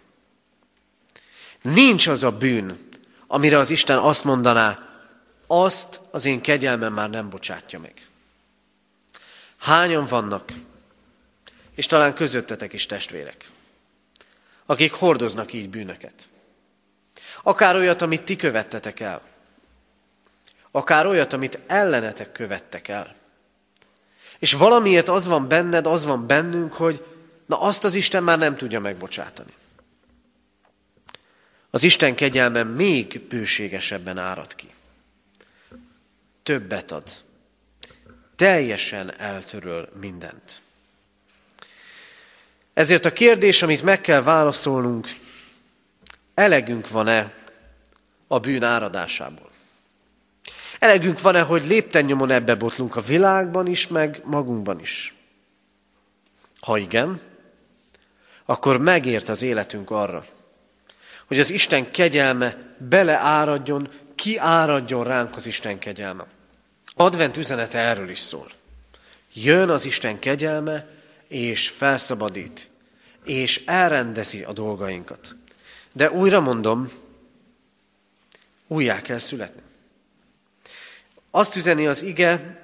Nincs 1.63 2.07
az 2.07 2.23
a 2.23 2.31
bűn, 2.31 2.89
amire 3.27 3.57
az 3.57 3.69
Isten 3.69 3.97
azt 3.97 4.23
mondaná, 4.23 4.89
azt 5.47 5.99
az 6.11 6.25
én 6.25 6.41
kegyelmem 6.41 6.93
már 6.93 7.09
nem 7.09 7.29
bocsátja 7.29 7.79
meg. 7.79 7.93
Hányan 9.57 10.05
vannak, 10.05 10.51
és 11.75 11.85
talán 11.85 12.13
közöttetek 12.13 12.73
is 12.73 12.85
testvérek, 12.85 13.45
akik 14.65 14.93
hordoznak 14.93 15.53
így 15.53 15.69
bűnöket. 15.69 16.29
Akár 17.43 17.75
olyat, 17.75 18.01
amit 18.01 18.21
ti 18.21 18.35
követtetek 18.35 18.99
el, 18.99 19.21
akár 20.71 21.05
olyat, 21.05 21.33
amit 21.33 21.59
ellenetek 21.67 22.31
követtek 22.31 22.87
el. 22.87 23.15
És 24.39 24.53
valamiért 24.53 25.09
az 25.09 25.27
van 25.27 25.47
benned, 25.47 25.85
az 25.87 26.05
van 26.05 26.27
bennünk, 26.27 26.73
hogy 26.73 27.05
na 27.45 27.61
azt 27.61 27.83
az 27.83 27.95
Isten 27.95 28.23
már 28.23 28.37
nem 28.37 28.55
tudja 28.55 28.79
megbocsátani. 28.79 29.53
Az 31.73 31.83
Isten 31.83 32.15
kegyelme 32.15 32.63
még 32.63 33.21
bőségesebben 33.29 34.17
árad 34.17 34.55
ki. 34.55 34.67
Többet 36.43 36.91
ad. 36.91 37.03
Teljesen 38.35 39.19
eltöröl 39.19 39.89
mindent. 39.99 40.61
Ezért 42.73 43.05
a 43.05 43.13
kérdés, 43.13 43.61
amit 43.61 43.83
meg 43.83 44.01
kell 44.01 44.21
válaszolnunk, 44.21 45.07
elegünk 46.33 46.89
van-e 46.89 47.33
a 48.27 48.39
bűn 48.39 48.63
áradásából? 48.63 49.51
Elegünk 50.79 51.21
van-e, 51.21 51.41
hogy 51.41 51.65
lépten 51.65 52.05
nyomon 52.05 52.31
ebbe 52.31 52.55
botlunk 52.55 52.95
a 52.95 53.01
világban 53.01 53.67
is, 53.67 53.87
meg 53.87 54.21
magunkban 54.23 54.79
is? 54.79 55.13
Ha 56.59 56.77
igen, 56.77 57.21
akkor 58.45 58.77
megért 58.77 59.29
az 59.29 59.41
életünk 59.41 59.91
arra, 59.91 60.25
hogy 61.25 61.39
az 61.39 61.49
Isten 61.49 61.91
kegyelme 61.91 62.75
beleáradjon, 62.77 63.89
kiáradjon 64.15 65.03
ránk 65.03 65.35
az 65.35 65.45
Isten 65.45 65.79
kegyelme. 65.79 66.25
Advent 66.95 67.37
üzenete 67.37 67.79
erről 67.79 68.09
is 68.09 68.19
szól. 68.19 68.51
Jön 69.33 69.69
az 69.69 69.85
Isten 69.85 70.19
kegyelme, 70.19 70.87
és 71.27 71.69
felszabadít, 71.69 72.69
és 73.25 73.61
elrendezi 73.65 74.43
a 74.43 74.53
dolgainkat. 74.53 75.35
De 75.91 76.11
újra 76.11 76.39
mondom, 76.39 76.91
újjá 78.67 79.01
kell 79.01 79.17
születni. 79.17 79.61
Azt 81.31 81.55
üzeni 81.55 81.87
az 81.87 82.01
ige, 82.01 82.61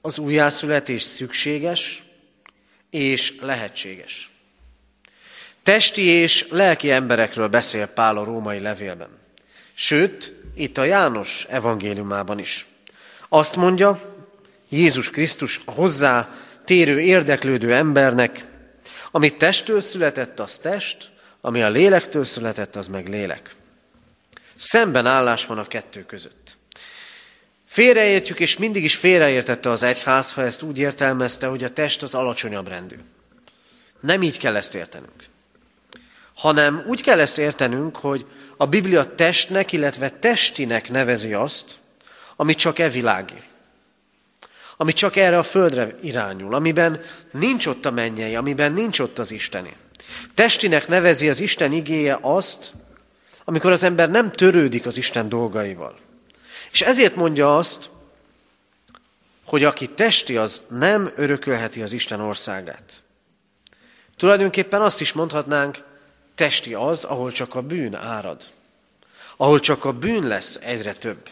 az 0.00 0.18
újjászületés 0.18 1.02
szükséges 1.02 2.02
és 2.90 3.40
lehetséges. 3.40 4.31
Testi 5.62 6.02
és 6.02 6.46
lelki 6.50 6.90
emberekről 6.90 7.48
beszél 7.48 7.86
Pál 7.86 8.16
a 8.16 8.24
római 8.24 8.60
levélben. 8.60 9.08
Sőt, 9.74 10.34
itt 10.54 10.78
a 10.78 10.84
János 10.84 11.46
evangéliumában 11.48 12.38
is. 12.38 12.66
Azt 13.28 13.56
mondja, 13.56 14.14
Jézus 14.68 15.10
Krisztus 15.10 15.60
a 15.64 15.70
hozzá 15.70 16.28
térő, 16.64 17.00
érdeklődő 17.00 17.74
embernek, 17.74 18.44
ami 19.10 19.36
testtől 19.36 19.80
született, 19.80 20.40
az 20.40 20.58
test, 20.58 21.10
ami 21.40 21.62
a 21.62 21.68
lélektől 21.68 22.24
született, 22.24 22.76
az 22.76 22.88
meg 22.88 23.08
lélek. 23.08 23.54
Szemben 24.54 25.06
állás 25.06 25.46
van 25.46 25.58
a 25.58 25.66
kettő 25.66 26.04
között. 26.04 26.56
Félreértjük, 27.66 28.40
és 28.40 28.56
mindig 28.56 28.84
is 28.84 28.96
félreértette 28.96 29.70
az 29.70 29.82
egyház, 29.82 30.32
ha 30.32 30.42
ezt 30.42 30.62
úgy 30.62 30.78
értelmezte, 30.78 31.46
hogy 31.46 31.64
a 31.64 31.72
test 31.72 32.02
az 32.02 32.14
alacsonyabb 32.14 32.68
rendű. 32.68 32.96
Nem 34.00 34.22
így 34.22 34.38
kell 34.38 34.56
ezt 34.56 34.74
értenünk 34.74 35.30
hanem 36.34 36.84
úgy 36.86 37.02
kell 37.02 37.20
ezt 37.20 37.38
értenünk, 37.38 37.96
hogy 37.96 38.26
a 38.56 38.66
Biblia 38.66 39.14
testnek, 39.14 39.72
illetve 39.72 40.08
testinek 40.08 40.90
nevezi 40.90 41.32
azt, 41.32 41.64
ami 42.36 42.54
csak 42.54 42.78
e 42.78 42.88
világi. 42.88 43.42
Ami 44.76 44.92
csak 44.92 45.16
erre 45.16 45.38
a 45.38 45.42
földre 45.42 45.94
irányul, 46.02 46.54
amiben 46.54 47.00
nincs 47.30 47.66
ott 47.66 47.86
a 47.86 47.90
mennyei, 47.90 48.34
amiben 48.34 48.72
nincs 48.72 48.98
ott 48.98 49.18
az 49.18 49.30
Isteni. 49.30 49.76
Testinek 50.34 50.88
nevezi 50.88 51.28
az 51.28 51.40
Isten 51.40 51.72
igéje 51.72 52.18
azt, 52.20 52.72
amikor 53.44 53.70
az 53.70 53.82
ember 53.82 54.10
nem 54.10 54.32
törődik 54.32 54.86
az 54.86 54.96
Isten 54.96 55.28
dolgaival. 55.28 55.98
És 56.72 56.82
ezért 56.82 57.16
mondja 57.16 57.56
azt, 57.56 57.90
hogy 59.44 59.64
aki 59.64 59.86
testi, 59.88 60.36
az 60.36 60.62
nem 60.68 61.12
örökölheti 61.16 61.82
az 61.82 61.92
Isten 61.92 62.20
országát. 62.20 63.02
Tulajdonképpen 64.16 64.82
azt 64.82 65.00
is 65.00 65.12
mondhatnánk, 65.12 65.78
Testi 66.34 66.74
az, 66.74 67.04
ahol 67.04 67.32
csak 67.32 67.54
a 67.54 67.62
bűn 67.62 67.94
árad. 67.94 68.50
Ahol 69.36 69.60
csak 69.60 69.84
a 69.84 69.92
bűn 69.92 70.26
lesz 70.26 70.58
egyre 70.62 70.92
több. 70.92 71.28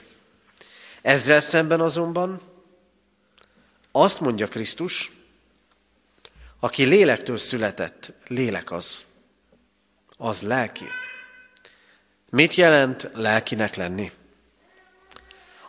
Ezzel 1.03 1.41
szemben 1.41 1.81
azonban 1.81 2.41
azt 3.93 4.21
mondja 4.21 4.49
Krisztus, 4.49 5.13
aki 6.61 6.85
lélektől 6.85 7.37
született, 7.37 8.13
lélek 8.27 8.71
az. 8.71 9.05
Az 10.17 10.43
lelki. 10.43 10.85
Mit 12.31 12.55
jelent 12.55 13.11
lelkinek 13.15 13.75
lenni? 13.75 14.13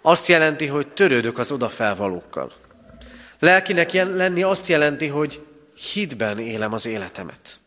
Azt 0.01 0.27
jelenti, 0.27 0.67
hogy 0.67 0.87
törődök 0.87 1.37
az 1.37 1.51
odafelvalókkal. 1.51 2.53
Lelkinek 3.39 3.91
lenni 3.91 4.43
azt 4.43 4.67
jelenti, 4.67 5.07
hogy 5.07 5.45
hitben 5.93 6.39
élem 6.39 6.73
az 6.73 6.85
életemet. 6.85 7.60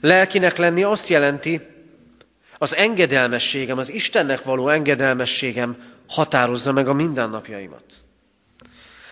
Lelkinek 0.00 0.56
lenni 0.56 0.82
azt 0.82 1.08
jelenti, 1.08 1.60
az 2.58 2.76
engedelmességem, 2.76 3.78
az 3.78 3.92
Istennek 3.92 4.42
való 4.42 4.68
engedelmességem 4.68 5.76
határozza 6.08 6.72
meg 6.72 6.88
a 6.88 6.92
mindennapjaimat. 6.92 7.84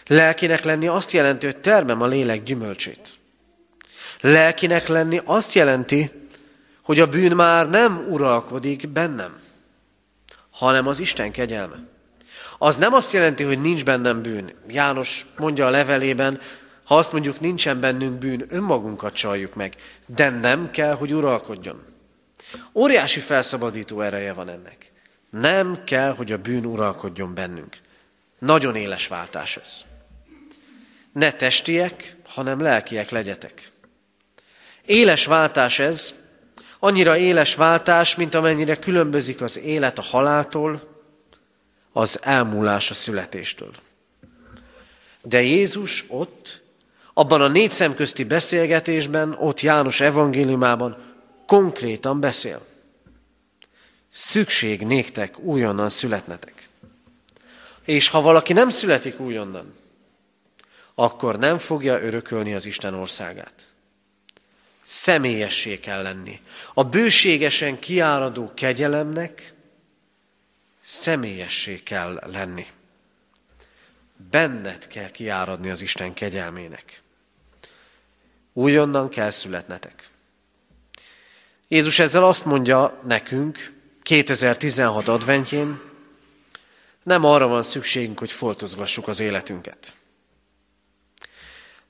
Lelkinek 0.06 0.64
lenni 0.64 0.86
azt 0.86 1.12
jelenti, 1.12 1.46
hogy 1.46 1.56
termem 1.56 2.02
a 2.02 2.06
lélek 2.06 2.42
gyümölcsét. 2.42 3.18
Lelkinek 4.20 4.88
lenni 4.88 5.20
azt 5.24 5.52
jelenti, 5.52 6.10
hogy 6.82 7.00
a 7.00 7.06
bűn 7.06 7.32
már 7.32 7.70
nem 7.70 8.06
uralkodik 8.10 8.88
bennem, 8.88 9.40
hanem 10.50 10.86
az 10.86 11.00
Isten 11.00 11.32
kegyelme. 11.32 11.76
Az 12.58 12.76
nem 12.76 12.92
azt 12.92 13.12
jelenti, 13.12 13.42
hogy 13.42 13.60
nincs 13.60 13.84
bennem 13.84 14.22
bűn. 14.22 14.52
János 14.68 15.26
mondja 15.36 15.66
a 15.66 15.70
levelében, 15.70 16.40
ha 16.92 16.98
azt 16.98 17.12
mondjuk 17.12 17.40
nincsen 17.40 17.80
bennünk 17.80 18.18
bűn, 18.18 18.46
önmagunkat 18.48 19.14
csaljuk 19.14 19.54
meg, 19.54 19.74
de 20.06 20.30
nem 20.30 20.70
kell, 20.70 20.94
hogy 20.94 21.14
uralkodjon. 21.14 21.84
Óriási 22.72 23.20
felszabadító 23.20 24.00
ereje 24.00 24.32
van 24.32 24.48
ennek. 24.48 24.92
Nem 25.30 25.84
kell, 25.84 26.14
hogy 26.14 26.32
a 26.32 26.38
bűn 26.38 26.64
uralkodjon 26.64 27.34
bennünk. 27.34 27.76
Nagyon 28.38 28.76
éles 28.76 29.06
váltás 29.06 29.56
ez. 29.56 29.84
Ne 31.12 31.30
testiek, 31.30 32.16
hanem 32.26 32.60
lelkiek 32.60 33.10
legyetek. 33.10 33.70
Éles 34.86 35.26
váltás 35.26 35.78
ez, 35.78 36.14
annyira 36.78 37.16
éles 37.16 37.54
váltás, 37.54 38.16
mint 38.16 38.34
amennyire 38.34 38.78
különbözik 38.78 39.40
az 39.40 39.58
élet 39.58 39.98
a 39.98 40.02
haláltól, 40.02 41.02
az 41.92 42.18
elmúlás 42.22 42.90
a 42.90 42.94
születéstől. 42.94 43.72
De 45.22 45.42
Jézus 45.42 46.04
ott, 46.08 46.61
abban 47.12 47.40
a 47.40 47.48
négy 47.48 47.70
szemközti 47.70 48.24
beszélgetésben, 48.24 49.36
ott 49.38 49.60
János 49.60 50.00
evangéliumában 50.00 50.96
konkrétan 51.46 52.20
beszél. 52.20 52.66
Szükség 54.10 54.80
néktek 54.80 55.38
újonnan 55.38 55.88
születnetek. 55.88 56.68
És 57.84 58.08
ha 58.08 58.20
valaki 58.20 58.52
nem 58.52 58.70
születik 58.70 59.20
újonnan, 59.20 59.74
akkor 60.94 61.38
nem 61.38 61.58
fogja 61.58 62.02
örökölni 62.02 62.54
az 62.54 62.66
Isten 62.66 62.94
országát. 62.94 63.72
Személyessé 64.82 65.78
kell 65.78 66.02
lenni. 66.02 66.40
A 66.74 66.84
bőségesen 66.84 67.78
kiáradó 67.78 68.52
kegyelemnek 68.54 69.54
személyessé 70.82 71.82
kell 71.82 72.22
lenni. 72.32 72.66
Benned 74.30 74.86
kell 74.86 75.10
kiáradni 75.10 75.70
az 75.70 75.82
Isten 75.82 76.12
kegyelmének. 76.12 77.02
Újonnan 78.52 79.08
kell 79.08 79.30
születnetek. 79.30 80.10
Jézus 81.68 81.98
ezzel 81.98 82.24
azt 82.24 82.44
mondja 82.44 83.00
nekünk 83.06 83.72
2016 84.02 85.08
adventjén, 85.08 85.80
nem 87.02 87.24
arra 87.24 87.46
van 87.46 87.62
szükségünk, 87.62 88.18
hogy 88.18 88.30
foltozgassuk 88.30 89.08
az 89.08 89.20
életünket. 89.20 89.96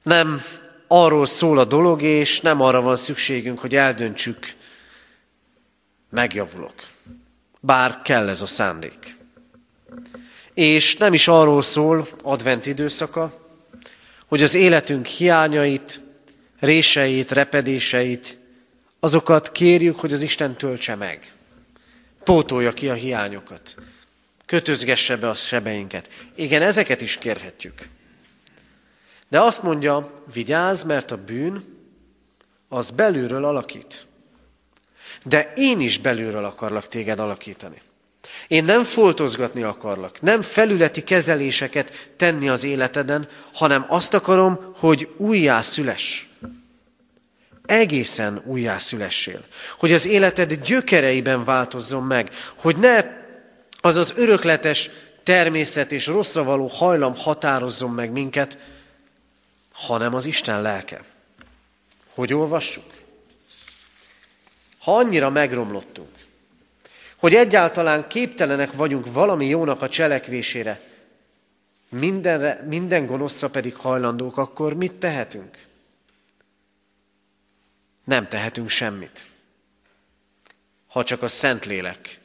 Nem 0.02 0.42
arról 0.86 1.26
szól 1.26 1.58
a 1.58 1.64
dolog, 1.64 2.02
és 2.02 2.40
nem 2.40 2.60
arra 2.60 2.80
van 2.80 2.96
szükségünk, 2.96 3.58
hogy 3.58 3.74
eldöntsük, 3.74 4.46
megjavulok. 6.10 6.74
Bár 7.60 8.02
kell 8.02 8.28
ez 8.28 8.42
a 8.42 8.46
szándék. 8.46 9.16
És 10.54 10.96
nem 10.96 11.14
is 11.14 11.28
arról 11.28 11.62
szól 11.62 12.08
advent 12.22 12.66
időszaka, 12.66 13.40
hogy 14.26 14.42
az 14.42 14.54
életünk 14.54 15.06
hiányait, 15.06 16.00
réseit, 16.58 17.30
repedéseit, 17.30 18.38
azokat 19.00 19.52
kérjük, 19.52 20.00
hogy 20.00 20.12
az 20.12 20.22
Isten 20.22 20.56
töltse 20.56 20.94
meg. 20.94 21.32
Pótolja 22.24 22.72
ki 22.72 22.88
a 22.88 22.94
hiányokat. 22.94 23.74
Kötözgesse 24.46 25.16
be 25.16 25.28
a 25.28 25.34
sebeinket. 25.34 26.08
Igen, 26.34 26.62
ezeket 26.62 27.00
is 27.00 27.16
kérhetjük. 27.18 27.88
De 29.28 29.40
azt 29.40 29.62
mondja, 29.62 30.24
vigyázz, 30.32 30.84
mert 30.84 31.10
a 31.10 31.16
bűn 31.16 31.64
az 32.68 32.90
belülről 32.90 33.44
alakít. 33.44 34.06
De 35.24 35.52
én 35.56 35.80
is 35.80 35.98
belülről 35.98 36.44
akarlak 36.44 36.88
téged 36.88 37.18
alakítani. 37.18 37.80
Én 38.48 38.64
nem 38.64 38.85
foltozgatni 38.85 39.62
akarlak, 39.62 40.20
nem 40.20 40.42
felületi 40.42 41.02
kezeléseket 41.02 42.11
tenni 42.16 42.48
az 42.48 42.64
életeden, 42.64 43.28
hanem 43.52 43.85
azt 43.88 44.14
akarom, 44.14 44.72
hogy 44.76 45.09
újjá 45.16 45.62
szüles. 45.62 46.28
Egészen 47.66 48.42
újjá 48.44 48.78
szülessél. 48.78 49.44
Hogy 49.78 49.92
az 49.92 50.07
életed 50.07 50.55
gyökereiben 50.55 51.44
változzon 51.44 52.02
meg. 52.02 52.31
Hogy 52.55 52.76
ne 52.76 53.05
az 53.81 53.96
az 53.96 54.12
örökletes 54.16 54.90
természet 55.22 55.92
és 55.92 56.07
rosszra 56.07 56.44
való 56.44 56.66
hajlam 56.66 57.14
határozzon 57.16 57.90
meg 57.90 58.11
minket, 58.11 58.59
hanem 59.72 60.14
az 60.14 60.24
Isten 60.24 60.62
lelke. 60.62 61.00
Hogy 62.14 62.35
olvassuk? 62.35 62.85
Ha 64.78 64.96
annyira 64.96 65.31
megromlottunk, 65.31 66.09
hogy 67.22 67.35
egyáltalán 67.35 68.08
képtelenek 68.08 68.72
vagyunk 68.72 69.12
valami 69.12 69.46
jónak 69.46 69.82
a 69.82 69.88
cselekvésére, 69.88 70.80
mindenre, 71.88 72.64
minden 72.68 73.06
gonoszra 73.06 73.50
pedig 73.50 73.76
hajlandók, 73.76 74.37
akkor 74.37 74.74
mit 74.74 74.94
tehetünk? 74.94 75.58
Nem 78.04 78.28
tehetünk 78.28 78.68
semmit. 78.68 79.28
Ha 80.87 81.04
csak 81.04 81.22
a 81.22 81.28
Szentlélek 81.28 82.20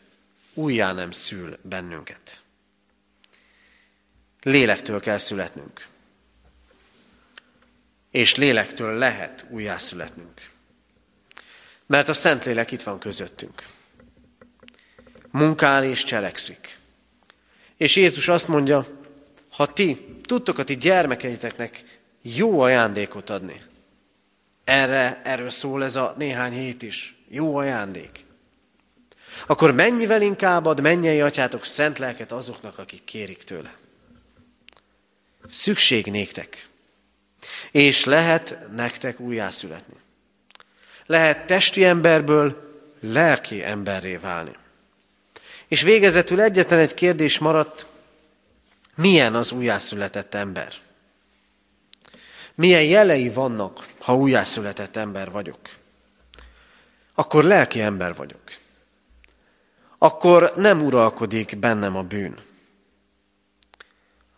újjá 0.53 0.93
nem 0.93 1.11
szül 1.11 1.57
bennünket. 1.61 2.43
Lélektől 4.41 4.99
kell 4.99 5.17
születnünk 5.17 5.87
és 8.17 8.35
lélektől 8.35 8.93
lehet 8.93 9.45
újjászületnünk. 9.49 10.49
Mert 11.85 12.07
a 12.07 12.13
Szentlélek 12.13 12.71
itt 12.71 12.81
van 12.81 12.99
közöttünk. 12.99 13.63
Munkál 15.31 15.83
és 15.83 16.03
cselekszik. 16.03 16.77
És 17.77 17.95
Jézus 17.95 18.27
azt 18.27 18.47
mondja, 18.47 18.85
ha 19.49 19.73
ti 19.73 20.19
tudtok 20.23 20.57
a 20.57 20.63
ti 20.63 20.77
gyermekeiteknek 20.77 21.83
jó 22.21 22.59
ajándékot 22.59 23.29
adni, 23.29 23.61
erre, 24.63 25.21
erről 25.23 25.49
szól 25.49 25.83
ez 25.83 25.95
a 25.95 26.15
néhány 26.17 26.53
hét 26.53 26.81
is, 26.81 27.15
jó 27.29 27.55
ajándék, 27.55 28.25
akkor 29.47 29.73
mennyivel 29.73 30.21
inkább 30.21 30.65
ad 30.65 30.81
mennyei 30.81 31.21
atyátok 31.21 31.65
szent 31.65 31.97
lelket 31.97 32.31
azoknak, 32.31 32.77
akik 32.77 33.03
kérik 33.03 33.43
tőle. 33.43 33.75
Szükség 35.47 36.05
néktek 36.05 36.67
és 37.71 38.05
lehet 38.05 38.57
nektek 38.75 39.19
újjászületni. 39.19 39.95
Lehet 41.05 41.45
testi 41.45 41.83
emberből 41.83 42.71
lelki 42.99 43.63
emberré 43.63 44.15
válni. 44.15 44.55
És 45.67 45.81
végezetül 45.81 46.41
egyetlen 46.41 46.79
egy 46.79 46.93
kérdés 46.93 47.39
maradt, 47.39 47.85
milyen 48.95 49.35
az 49.35 49.51
újjászületett 49.51 50.33
ember? 50.33 50.73
Milyen 52.55 52.83
jelei 52.83 53.29
vannak, 53.29 53.87
ha 53.99 54.15
újjászületett 54.15 54.95
ember 54.95 55.31
vagyok? 55.31 55.59
Akkor 57.13 57.43
lelki 57.43 57.81
ember 57.81 58.15
vagyok. 58.15 58.41
Akkor 59.97 60.53
nem 60.55 60.85
uralkodik 60.85 61.57
bennem 61.57 61.95
a 61.95 62.03
bűn. 62.03 62.37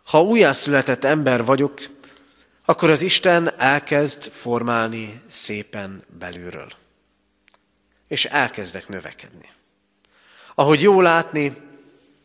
Ha 0.04 0.22
újjászületett 0.22 1.04
ember 1.04 1.46
vagyok, 1.46 1.80
akkor 2.66 2.90
az 2.90 3.02
Isten 3.02 3.60
elkezd 3.60 4.32
formálni 4.32 5.22
szépen 5.28 6.04
belülről. 6.20 6.72
És 8.08 8.26
elkezdek 8.26 8.88
növekedni. 8.88 9.50
Ahogy 10.60 10.82
jó 10.82 11.02
látni 11.02 11.56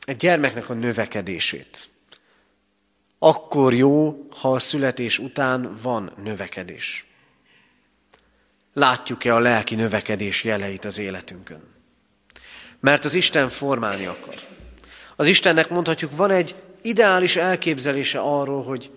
egy 0.06 0.16
gyermeknek 0.16 0.68
a 0.68 0.74
növekedését. 0.74 1.88
Akkor 3.18 3.74
jó, 3.74 4.26
ha 4.30 4.52
a 4.52 4.58
születés 4.58 5.18
után 5.18 5.76
van 5.82 6.12
növekedés. 6.22 7.06
Látjuk-e 8.72 9.34
a 9.34 9.38
lelki 9.38 9.74
növekedés 9.74 10.44
jeleit 10.44 10.84
az 10.84 10.98
életünkön? 10.98 11.62
Mert 12.80 13.04
az 13.04 13.14
Isten 13.14 13.48
formálni 13.48 14.06
akar. 14.06 14.34
Az 15.16 15.26
Istennek 15.26 15.68
mondhatjuk, 15.68 16.16
van 16.16 16.30
egy 16.30 16.54
ideális 16.82 17.36
elképzelése 17.36 18.20
arról, 18.20 18.62
hogy 18.62 18.90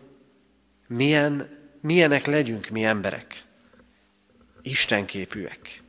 milyen, 0.87 1.49
milyenek 1.81 2.25
legyünk 2.25 2.69
mi 2.69 2.83
emberek. 2.83 3.43
Istenképűek. 4.61 5.81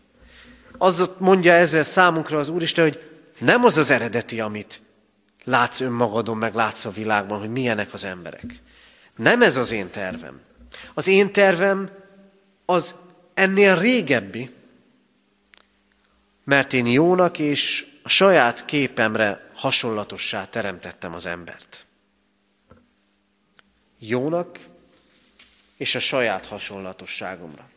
Az 0.79 1.11
mondja 1.19 1.53
ezzel 1.53 1.83
számunkra 1.83 2.39
az 2.39 2.49
Úristen, 2.49 2.85
hogy 2.85 3.09
nem 3.39 3.65
az 3.65 3.77
az 3.77 3.91
eredeti, 3.91 4.41
amit 4.41 4.83
látsz 5.45 5.81
önmagadon, 5.81 6.37
meg 6.37 6.55
látsz 6.55 6.85
a 6.85 6.91
világban, 6.91 7.39
hogy 7.39 7.51
milyenek 7.51 7.93
az 7.93 8.05
emberek. 8.05 8.45
Nem 9.17 9.43
ez 9.43 9.57
az 9.57 9.73
én 9.73 9.91
tervem. 9.91 10.41
Az 10.95 11.07
én 11.07 11.33
tervem 11.33 11.91
az 12.65 12.95
ennél 13.35 13.79
régebbi, 13.79 14.55
mert 16.45 16.73
én 16.73 16.87
jónak 16.87 17.39
és 17.39 17.87
a 18.03 18.09
saját 18.09 18.65
képemre 18.65 19.51
hasonlatossá 19.55 20.45
teremtettem 20.45 21.15
az 21.15 21.27
embert. 21.27 21.87
jónak 23.99 24.59
és 25.77 25.95
a 25.95 25.99
saját 25.99 26.47
hasonlatosságomra. 26.47 27.71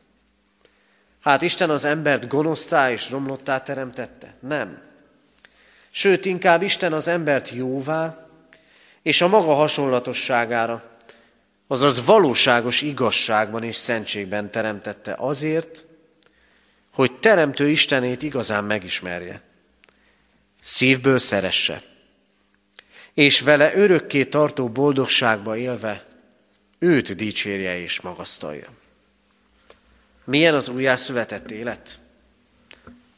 Hát 1.20 1.42
Isten 1.42 1.70
az 1.70 1.86
embert 1.86 2.28
gonosztá 2.28 2.92
és 2.92 3.10
romlottá 3.10 3.62
teremtette? 3.62 4.36
Nem. 4.40 4.91
Sőt, 5.92 6.26
inkább 6.26 6.62
Isten 6.62 6.94
az 6.94 7.08
embert 7.08 7.50
jóvá 7.50 8.28
és 9.02 9.22
a 9.22 9.28
maga 9.28 9.54
hasonlatosságára, 9.54 10.84
azaz 11.68 12.06
valóságos 12.06 12.82
igazságban 12.82 13.64
és 13.64 13.76
szentségben 13.76 14.52
teremtette 14.52 15.16
azért, 15.18 15.86
hogy 16.94 17.20
teremtő 17.20 17.70
Istenét 17.70 18.24
igazán 18.24 18.64
megismerje, 18.64 19.42
szívből 20.62 21.18
szeresse, 21.18 21.82
és 23.14 23.40
vele 23.40 23.76
örökké 23.76 24.26
tartó 24.26 24.70
boldogságba 24.70 25.58
élve 25.58 26.06
őt 26.80 27.16
dicsérje 27.16 27.80
és 27.80 28.02
magasztalja. 28.02 28.68
Milyen 30.24 30.56
az 30.56 30.70
újjászületett 30.70 31.52
élet? 31.52 32.00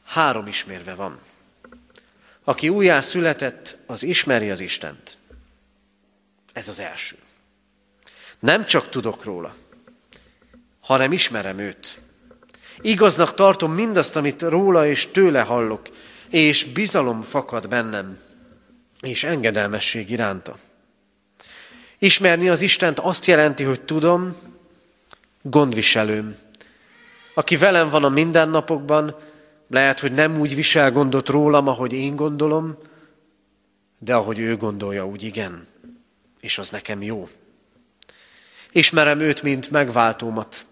Három 0.05 0.47
ismérve 0.47 0.95
van. 0.95 1.19
Aki 2.43 2.69
újjászületett, 2.69 3.77
az 3.85 4.03
ismeri 4.03 4.49
az 4.49 4.59
Istent. 4.59 5.17
Ez 6.53 6.67
az 6.67 6.79
első. 6.79 7.15
Nem 8.39 8.65
csak 8.65 8.89
tudok 8.89 9.23
róla, 9.23 9.55
hanem 10.79 11.11
ismerem 11.11 11.59
őt. 11.59 12.01
Igaznak 12.81 13.33
tartom 13.33 13.73
mindazt, 13.73 14.15
amit 14.15 14.41
róla 14.41 14.87
és 14.87 15.07
tőle 15.07 15.41
hallok, 15.41 15.89
és 16.29 16.63
bizalom 16.63 17.21
fakad 17.21 17.67
bennem, 17.67 18.19
és 19.01 19.23
engedelmesség 19.23 20.09
iránta. 20.09 20.57
Ismerni 21.97 22.49
az 22.49 22.61
Istent 22.61 22.99
azt 22.99 23.25
jelenti, 23.25 23.63
hogy 23.63 23.81
tudom, 23.81 24.37
gondviselőm, 25.41 26.37
aki 27.33 27.57
velem 27.57 27.89
van 27.89 28.03
a 28.03 28.09
mindennapokban, 28.09 29.15
lehet, 29.69 29.99
hogy 29.99 30.11
nem 30.11 30.39
úgy 30.39 30.55
visel 30.55 30.91
gondot 30.91 31.29
rólam, 31.29 31.67
ahogy 31.67 31.93
én 31.93 32.15
gondolom, 32.15 32.77
de 33.99 34.15
ahogy 34.15 34.39
ő 34.39 34.57
gondolja, 34.57 35.07
úgy 35.07 35.23
igen. 35.23 35.67
És 36.39 36.57
az 36.57 36.69
nekem 36.69 37.01
jó. 37.01 37.29
Ismerem 38.71 39.19
őt, 39.19 39.41
mint 39.41 39.71
megváltómat. 39.71 40.65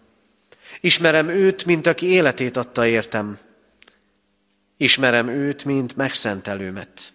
Ismerem 0.82 1.30
őt, 1.30 1.66
mint 1.66 1.88
aki 1.88 2.06
életét 2.06 2.58
adta 2.58 2.88
értem. 2.88 3.38
Ismerem 4.78 5.28
őt, 5.28 5.66
mint 5.66 5.96
megszentelőmet. 5.96 7.14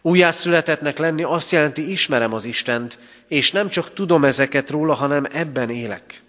Újjászületetnek 0.00 0.98
lenni 0.98 1.22
azt 1.22 1.50
jelenti, 1.50 1.90
ismerem 1.90 2.32
az 2.32 2.44
Istent, 2.44 2.98
és 3.28 3.50
nem 3.50 3.68
csak 3.68 3.94
tudom 3.94 4.24
ezeket 4.24 4.70
róla, 4.70 4.94
hanem 4.94 5.26
ebben 5.32 5.70
élek. 5.70 6.22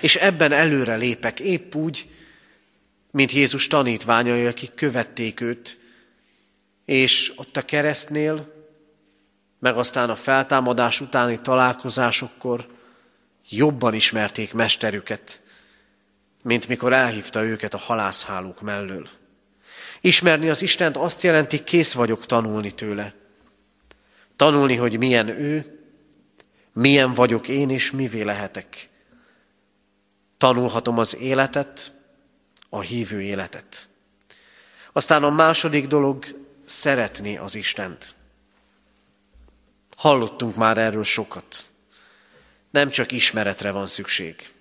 És 0.00 0.16
ebben 0.16 0.52
előre 0.52 0.96
lépek, 0.96 1.40
épp 1.40 1.74
úgy, 1.74 2.08
mint 3.16 3.32
Jézus 3.32 3.66
tanítványai, 3.66 4.46
akik 4.46 4.74
követték 4.74 5.40
őt, 5.40 5.78
és 6.84 7.32
ott 7.36 7.56
a 7.56 7.62
keresztnél, 7.62 8.52
meg 9.58 9.76
aztán 9.76 10.10
a 10.10 10.16
feltámadás 10.16 11.00
utáni 11.00 11.40
találkozásokkor 11.40 12.66
jobban 13.48 13.94
ismerték 13.94 14.52
mesterüket, 14.52 15.42
mint 16.42 16.68
mikor 16.68 16.92
elhívta 16.92 17.42
őket 17.42 17.74
a 17.74 17.78
halászhálók 17.78 18.60
mellől. 18.60 19.08
Ismerni 20.00 20.48
az 20.48 20.62
Istent 20.62 20.96
azt 20.96 21.22
jelenti, 21.22 21.64
kész 21.64 21.92
vagyok 21.92 22.26
tanulni 22.26 22.74
tőle. 22.74 23.14
Tanulni, 24.36 24.74
hogy 24.74 24.98
milyen 24.98 25.28
ő, 25.28 25.80
milyen 26.72 27.12
vagyok 27.14 27.48
én, 27.48 27.70
és 27.70 27.90
mivé 27.90 28.22
lehetek. 28.22 28.88
Tanulhatom 30.38 30.98
az 30.98 31.16
életet, 31.16 31.94
a 32.68 32.80
hívő 32.80 33.22
életet. 33.22 33.88
Aztán 34.92 35.22
a 35.22 35.30
második 35.30 35.86
dolog, 35.86 36.24
szeretni 36.66 37.36
az 37.36 37.54
Istent. 37.54 38.14
Hallottunk 39.96 40.56
már 40.56 40.78
erről 40.78 41.04
sokat. 41.04 41.70
Nem 42.70 42.90
csak 42.90 43.12
ismeretre 43.12 43.70
van 43.70 43.86
szükség. 43.86 44.52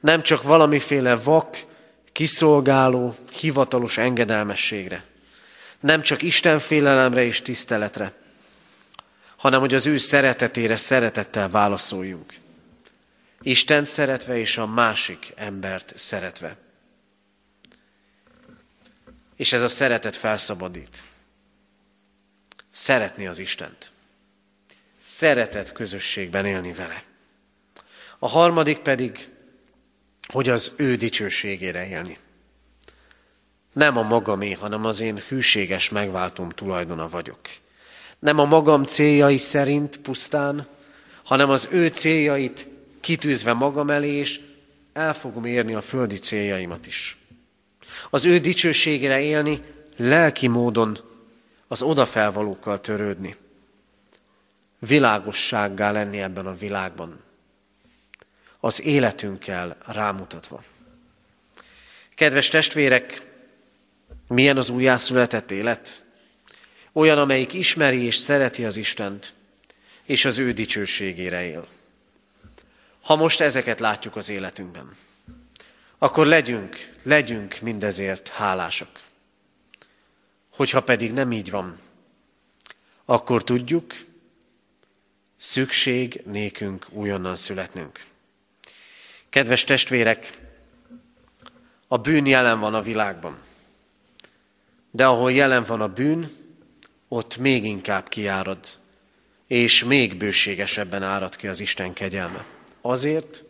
Nem 0.00 0.22
csak 0.22 0.42
valamiféle 0.42 1.16
vak, 1.16 1.64
kiszolgáló, 2.12 3.14
hivatalos 3.40 3.98
engedelmességre. 3.98 5.04
Nem 5.80 6.02
csak 6.02 6.22
Isten 6.22 6.58
félelemre 6.58 7.24
és 7.24 7.42
tiszteletre, 7.42 8.12
hanem 9.36 9.60
hogy 9.60 9.74
az 9.74 9.86
ő 9.86 9.96
szeretetére 9.96 10.76
szeretettel 10.76 11.50
válaszoljunk. 11.50 12.34
Isten 13.40 13.84
szeretve 13.84 14.38
és 14.38 14.58
a 14.58 14.66
másik 14.66 15.32
embert 15.34 15.92
szeretve. 15.96 16.56
És 19.36 19.52
ez 19.52 19.62
a 19.62 19.68
szeretet 19.68 20.16
felszabadít. 20.16 21.04
Szeretni 22.70 23.26
az 23.26 23.38
Istent. 23.38 23.92
Szeretet 24.98 25.72
közösségben 25.72 26.46
élni 26.46 26.72
vele. 26.72 27.02
A 28.18 28.28
harmadik 28.28 28.78
pedig, 28.78 29.28
hogy 30.32 30.48
az 30.48 30.72
ő 30.76 30.96
dicsőségére 30.96 31.86
élni. 31.86 32.18
Nem 33.72 33.96
a 33.96 34.02
magamé, 34.02 34.52
hanem 34.52 34.84
az 34.84 35.00
én 35.00 35.22
hűséges 35.28 35.88
megváltom 35.88 36.48
tulajdona 36.48 37.08
vagyok. 37.08 37.40
Nem 38.18 38.38
a 38.38 38.44
magam 38.44 38.84
céljai 38.84 39.36
szerint 39.36 39.96
pusztán, 39.96 40.66
hanem 41.24 41.50
az 41.50 41.68
ő 41.70 41.88
céljait 41.88 42.68
kitűzve 43.00 43.52
magam 43.52 43.90
elé, 43.90 44.12
és 44.12 44.40
el 44.92 45.14
fogom 45.14 45.44
érni 45.44 45.74
a 45.74 45.80
földi 45.80 46.18
céljaimat 46.18 46.86
is. 46.86 47.16
Az 48.10 48.24
ő 48.24 48.38
dicsőségére 48.38 49.20
élni, 49.20 49.62
lelki 49.96 50.46
módon 50.46 50.98
az 51.68 51.82
odafelvalókkal 51.82 52.80
törődni. 52.80 53.36
Világossággá 54.78 55.90
lenni 55.90 56.20
ebben 56.20 56.46
a 56.46 56.54
világban. 56.54 57.22
Az 58.60 58.82
életünkkel 58.82 59.76
rámutatva. 59.86 60.62
Kedves 62.14 62.48
testvérek, 62.48 63.26
milyen 64.28 64.56
az 64.56 64.68
újjászületett 64.68 65.50
élet? 65.50 66.04
Olyan, 66.92 67.18
amelyik 67.18 67.52
ismeri 67.52 68.04
és 68.04 68.16
szereti 68.16 68.64
az 68.64 68.76
Istent, 68.76 69.34
és 70.04 70.24
az 70.24 70.38
ő 70.38 70.52
dicsőségére 70.52 71.44
él. 71.44 71.66
Ha 73.02 73.16
most 73.16 73.40
ezeket 73.40 73.80
látjuk 73.80 74.16
az 74.16 74.28
életünkben, 74.28 74.96
akkor 75.98 76.26
legyünk, 76.26 76.90
legyünk 77.02 77.60
mindezért 77.60 78.28
hálásak. 78.28 79.02
Hogyha 80.50 80.82
pedig 80.82 81.12
nem 81.12 81.32
így 81.32 81.50
van, 81.50 81.78
akkor 83.04 83.44
tudjuk, 83.44 83.94
szükség 85.36 86.22
nékünk 86.24 86.86
újonnan 86.90 87.36
születnünk. 87.36 88.04
Kedves 89.28 89.64
testvérek, 89.64 90.40
a 91.88 91.96
bűn 91.96 92.26
jelen 92.26 92.60
van 92.60 92.74
a 92.74 92.82
világban. 92.82 93.38
De 94.90 95.06
ahol 95.06 95.32
jelen 95.32 95.62
van 95.62 95.80
a 95.80 95.88
bűn, 95.88 96.30
ott 97.08 97.36
még 97.36 97.64
inkább 97.64 98.08
kiárad, 98.08 98.66
és 99.46 99.84
még 99.84 100.16
bőségesebben 100.16 101.02
árad 101.02 101.36
ki 101.36 101.48
az 101.48 101.60
Isten 101.60 101.92
kegyelme. 101.92 102.44
Azért, 102.80 103.44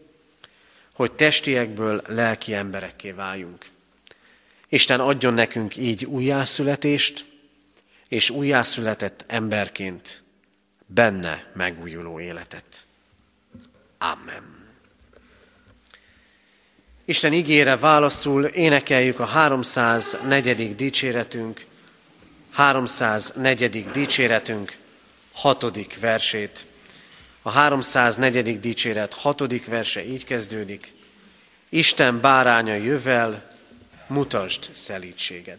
hogy 0.97 1.13
testiekből 1.13 2.03
lelki 2.07 2.55
emberekké 2.55 3.11
váljunk. 3.11 3.65
Isten 4.69 5.01
adjon 5.01 5.35
nekünk 5.35 5.77
így 5.77 6.05
újjászületést, 6.05 7.27
és 8.09 8.31
újjászületett 8.31 9.25
emberként 9.27 10.23
benne 10.87 11.45
megújuló 11.55 12.21
életet. 12.21 12.87
Amen. 13.99 14.67
Isten 17.05 17.33
ígére 17.33 17.77
válaszul 17.77 18.45
énekeljük 18.45 19.21
a 19.21 19.25
304. 19.25 20.77
dicséretünk, 20.77 21.65
304. 22.51 23.91
dicséretünk 23.91 24.77
hatodik 25.33 26.01
versét. 26.01 26.67
A 27.47 27.51
304. 27.51 28.61
dicséret 28.61 29.15
hatodik 29.15 29.67
verse 29.67 30.05
így 30.05 30.25
kezdődik. 30.25 30.93
Isten 31.69 32.21
báránya 32.21 32.75
jövel, 32.75 33.57
mutasd 34.07 34.73
szelítséged. 34.73 35.59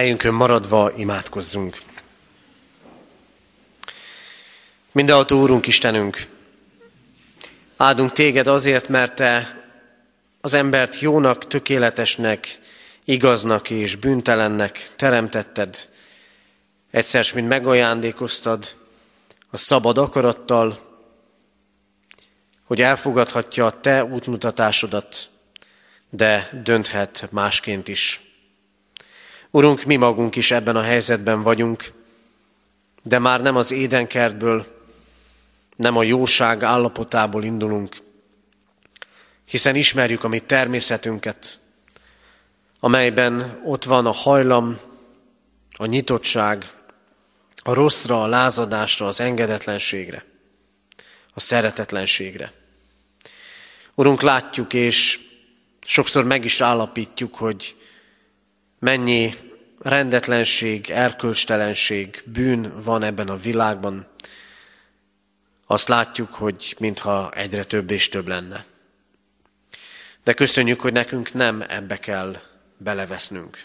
Helyünkön 0.00 0.34
maradva 0.34 0.92
imádkozzunk. 0.96 1.78
Mindenható 4.92 5.40
Úrunk 5.40 5.66
Istenünk, 5.66 6.26
áldunk 7.76 8.12
Téged 8.12 8.46
azért, 8.46 8.88
mert 8.88 9.14
Te 9.14 9.62
az 10.40 10.54
embert 10.54 11.00
jónak, 11.00 11.46
tökéletesnek, 11.46 12.58
igaznak 13.04 13.70
és 13.70 13.96
bűntelennek 13.96 14.88
teremtetted, 14.96 15.88
egyszer, 16.90 17.26
mint 17.34 17.48
megajándékoztad 17.48 18.76
a 19.50 19.56
szabad 19.56 19.98
akarattal, 19.98 20.78
hogy 22.66 22.82
elfogadhatja 22.82 23.66
a 23.66 23.80
Te 23.80 24.04
útmutatásodat, 24.04 25.30
de 26.10 26.48
dönthet 26.62 27.28
másként 27.30 27.88
is. 27.88 28.29
Urunk, 29.50 29.84
mi 29.84 29.96
magunk 29.96 30.36
is 30.36 30.50
ebben 30.50 30.76
a 30.76 30.82
helyzetben 30.82 31.42
vagyunk, 31.42 31.84
de 33.02 33.18
már 33.18 33.40
nem 33.40 33.56
az 33.56 33.70
édenkertből, 33.70 34.66
nem 35.76 35.96
a 35.96 36.02
jóság 36.02 36.62
állapotából 36.62 37.44
indulunk, 37.44 37.96
hiszen 39.44 39.74
ismerjük 39.74 40.24
a 40.24 40.28
mi 40.28 40.38
természetünket, 40.38 41.58
amelyben 42.80 43.60
ott 43.64 43.84
van 43.84 44.06
a 44.06 44.12
hajlam, 44.12 44.78
a 45.72 45.86
nyitottság, 45.86 46.64
a 47.62 47.72
rosszra, 47.72 48.22
a 48.22 48.26
lázadásra, 48.26 49.06
az 49.06 49.20
engedetlenségre, 49.20 50.24
a 51.34 51.40
szeretetlenségre. 51.40 52.52
Urunk, 53.94 54.22
látjuk, 54.22 54.74
és 54.74 55.20
sokszor 55.86 56.24
meg 56.24 56.44
is 56.44 56.60
állapítjuk, 56.60 57.34
hogy 57.34 57.79
mennyi 58.80 59.34
rendetlenség, 59.78 60.90
erkölcstelenség, 60.90 62.22
bűn 62.24 62.82
van 62.84 63.02
ebben 63.02 63.28
a 63.28 63.36
világban, 63.36 64.06
azt 65.66 65.88
látjuk, 65.88 66.32
hogy 66.32 66.76
mintha 66.78 67.30
egyre 67.34 67.64
több 67.64 67.90
és 67.90 68.08
több 68.08 68.28
lenne. 68.28 68.64
De 70.24 70.32
köszönjük, 70.32 70.80
hogy 70.80 70.92
nekünk 70.92 71.32
nem 71.32 71.64
ebbe 71.68 71.96
kell 71.96 72.40
belevesznünk, 72.76 73.58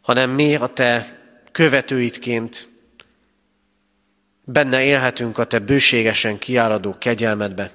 hanem 0.00 0.30
mi 0.30 0.54
a 0.54 0.66
te 0.66 1.18
követőidként 1.52 2.68
benne 4.44 4.82
élhetünk 4.82 5.38
a 5.38 5.44
te 5.44 5.58
bőségesen 5.58 6.38
kiáradó 6.38 6.98
kegyelmedbe, 6.98 7.72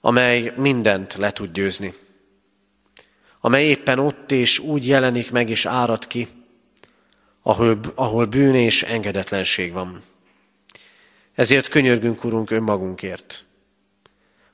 amely 0.00 0.52
mindent 0.56 1.14
le 1.14 1.30
tud 1.30 1.52
győzni 1.52 1.94
amely 3.46 3.64
éppen 3.64 3.98
ott 3.98 4.32
és 4.32 4.58
úgy 4.58 4.86
jelenik 4.86 5.30
meg 5.30 5.50
és 5.50 5.66
árad 5.66 6.06
ki, 6.06 6.28
ahol, 7.42 7.78
ahol 7.94 8.26
bűn 8.26 8.54
és 8.54 8.82
engedetlenség 8.82 9.72
van. 9.72 10.02
Ezért 11.34 11.68
könyörgünk, 11.68 12.24
Urunk, 12.24 12.50
önmagunkért, 12.50 13.44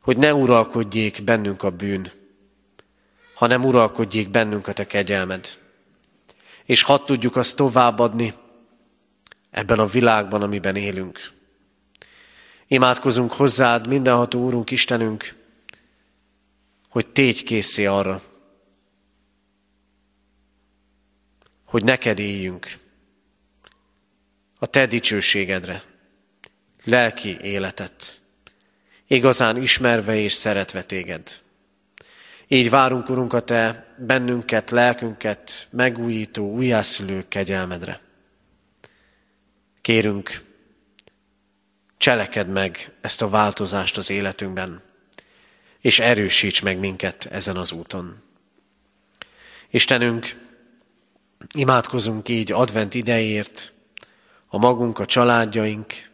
hogy 0.01 0.17
ne 0.17 0.35
uralkodjék 0.35 1.23
bennünk 1.25 1.63
a 1.63 1.71
bűn, 1.71 2.11
hanem 3.35 3.65
uralkodjék 3.65 4.31
bennünk 4.31 4.67
a 4.67 4.73
Te 4.73 4.87
kegyelmed. 4.87 5.49
És 6.65 6.83
hadd 6.83 7.05
tudjuk 7.05 7.37
azt 7.37 7.57
továbbadni 7.57 8.35
ebben 9.51 9.79
a 9.79 9.87
világban, 9.87 10.43
amiben 10.43 10.77
élünk. 10.77 11.33
Imádkozunk 12.67 13.33
hozzád, 13.33 13.87
mindenható 13.87 14.45
Úrunk, 14.45 14.71
Istenünk, 14.71 15.35
hogy 16.89 17.07
tégy 17.07 17.43
készé 17.43 17.85
arra, 17.85 18.23
hogy 21.73 21.85
neked 21.85 22.19
éljünk 22.19 22.67
a 24.59 24.67
te 24.67 24.87
dicsőségedre, 24.87 25.83
lelki 26.85 27.41
életet, 27.41 28.21
igazán 29.07 29.63
ismerve 29.63 30.17
és 30.17 30.33
szeretve 30.33 30.83
téged. 30.83 31.41
Így 32.49 32.71
várunk, 32.71 33.09
Urunk, 33.09 33.33
a 33.33 33.41
Te 33.41 33.95
bennünket, 33.99 34.71
lelkünket 34.71 35.67
megújító, 35.71 36.51
újjászülő 36.51 37.25
kegyelmedre. 37.29 38.01
Kérünk, 39.81 40.45
cseleked 41.97 42.49
meg 42.49 42.95
ezt 43.01 43.23
a 43.23 43.29
változást 43.29 43.97
az 43.97 44.11
életünkben, 44.11 44.83
és 45.81 45.99
erősíts 45.99 46.63
meg 46.63 46.79
minket 46.79 47.25
ezen 47.25 47.57
az 47.57 47.73
úton. 47.73 48.23
Istenünk, 49.71 50.51
Imádkozunk 51.55 52.29
így 52.29 52.53
advent 52.53 52.95
idejért, 52.95 53.73
a 54.47 54.59
magunk, 54.59 54.99
a 54.99 55.07
családjaink, 55.07 56.11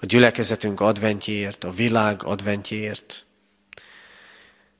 a 0.00 0.06
gyülekezetünk 0.06 0.80
adventjéért, 0.80 1.64
a 1.64 1.70
világ 1.70 2.22
adventjéért. 2.22 3.26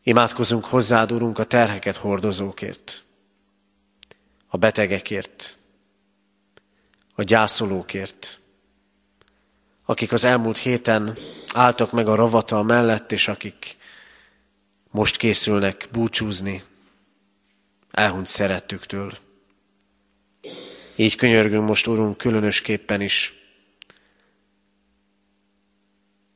Imádkozunk 0.03 0.64
hozzád, 0.64 1.12
Urunk, 1.12 1.39
a 1.39 1.45
terheket 1.45 1.97
hordozókért, 1.97 3.05
a 4.47 4.57
betegekért, 4.57 5.57
a 7.14 7.23
gyászolókért, 7.23 8.41
akik 9.85 10.12
az 10.12 10.25
elmúlt 10.25 10.59
héten 10.59 11.14
álltak 11.55 11.93
meg 11.93 12.09
a 12.09 12.14
ravatal 12.14 12.62
mellett, 12.62 13.12
és 13.12 13.29
akik 13.29 13.77
most 14.91 15.17
készülnek 15.17 15.89
búcsúzni 15.93 16.62
elhunyt 17.91 18.27
szerettüktől. 18.27 19.12
Így 20.97 21.15
könyörgünk 21.15 21.67
most, 21.67 21.87
Urunk, 21.87 22.17
különösképpen 22.17 23.01
is 23.01 23.35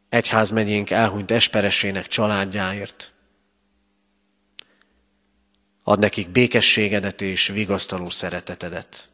egyházmegyénk 0.09 0.91
elhunyt 0.91 1.31
esperesének 1.31 2.07
családjáért. 2.07 3.13
Ad 5.83 5.99
nekik 5.99 6.29
békességedet 6.29 7.23
és 7.23 7.47
vigasztaló 7.47 8.11
szeretetedet. 8.11 9.09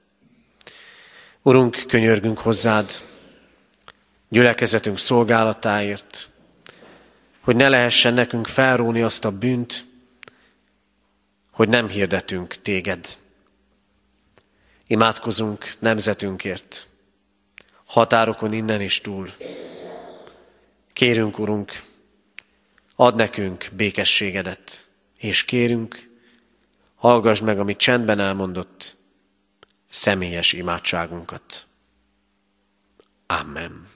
Urunk, 1.42 1.84
könyörgünk 1.88 2.38
hozzád 2.38 2.90
gyülekezetünk 4.28 4.98
szolgálatáért, 4.98 6.30
hogy 7.40 7.56
ne 7.56 7.68
lehessen 7.68 8.14
nekünk 8.14 8.46
felróni 8.46 9.02
azt 9.02 9.24
a 9.24 9.30
bűnt, 9.30 9.84
hogy 11.50 11.68
nem 11.68 11.88
hirdetünk 11.88 12.54
téged. 12.62 13.06
Imádkozunk 14.86 15.72
nemzetünkért, 15.78 16.88
határokon 17.84 18.52
innen 18.52 18.80
is 18.80 19.00
túl. 19.00 19.30
Kérünk, 20.92 21.38
Urunk, 21.38 21.72
ad 22.96 23.14
nekünk 23.14 23.68
békességedet, 23.72 24.88
és 25.18 25.44
kérünk, 25.44 26.10
hallgass 26.94 27.40
meg, 27.40 27.58
amit 27.58 27.78
csendben 27.78 28.20
elmondott, 28.20 28.96
személyes 29.90 30.52
imádságunkat. 30.52 31.66
Amen. 33.26 33.95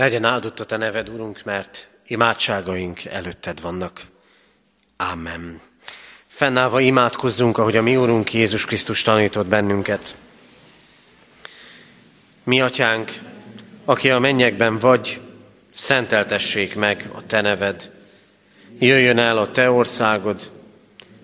Legyen 0.00 0.24
áldott 0.24 0.60
a 0.60 0.64
Te 0.64 0.76
neved, 0.76 1.08
Urunk, 1.08 1.44
mert 1.44 1.88
imádságaink 2.06 3.04
előtted 3.04 3.60
vannak. 3.60 4.00
Amen. 4.96 5.60
Fennállva 6.26 6.80
imádkozzunk, 6.80 7.58
ahogy 7.58 7.76
a 7.76 7.82
mi 7.82 7.96
Úrunk 7.96 8.32
Jézus 8.32 8.64
Krisztus 8.64 9.02
tanított 9.02 9.46
bennünket. 9.46 10.16
Mi, 12.44 12.60
Atyánk, 12.60 13.12
aki 13.84 14.10
a 14.10 14.18
mennyekben 14.18 14.78
vagy, 14.78 15.20
szenteltessék 15.74 16.76
meg 16.76 17.10
a 17.14 17.26
Te 17.26 17.40
neved. 17.40 17.90
Jöjjön 18.78 19.18
el 19.18 19.38
a 19.38 19.50
Te 19.50 19.70
országod, 19.70 20.50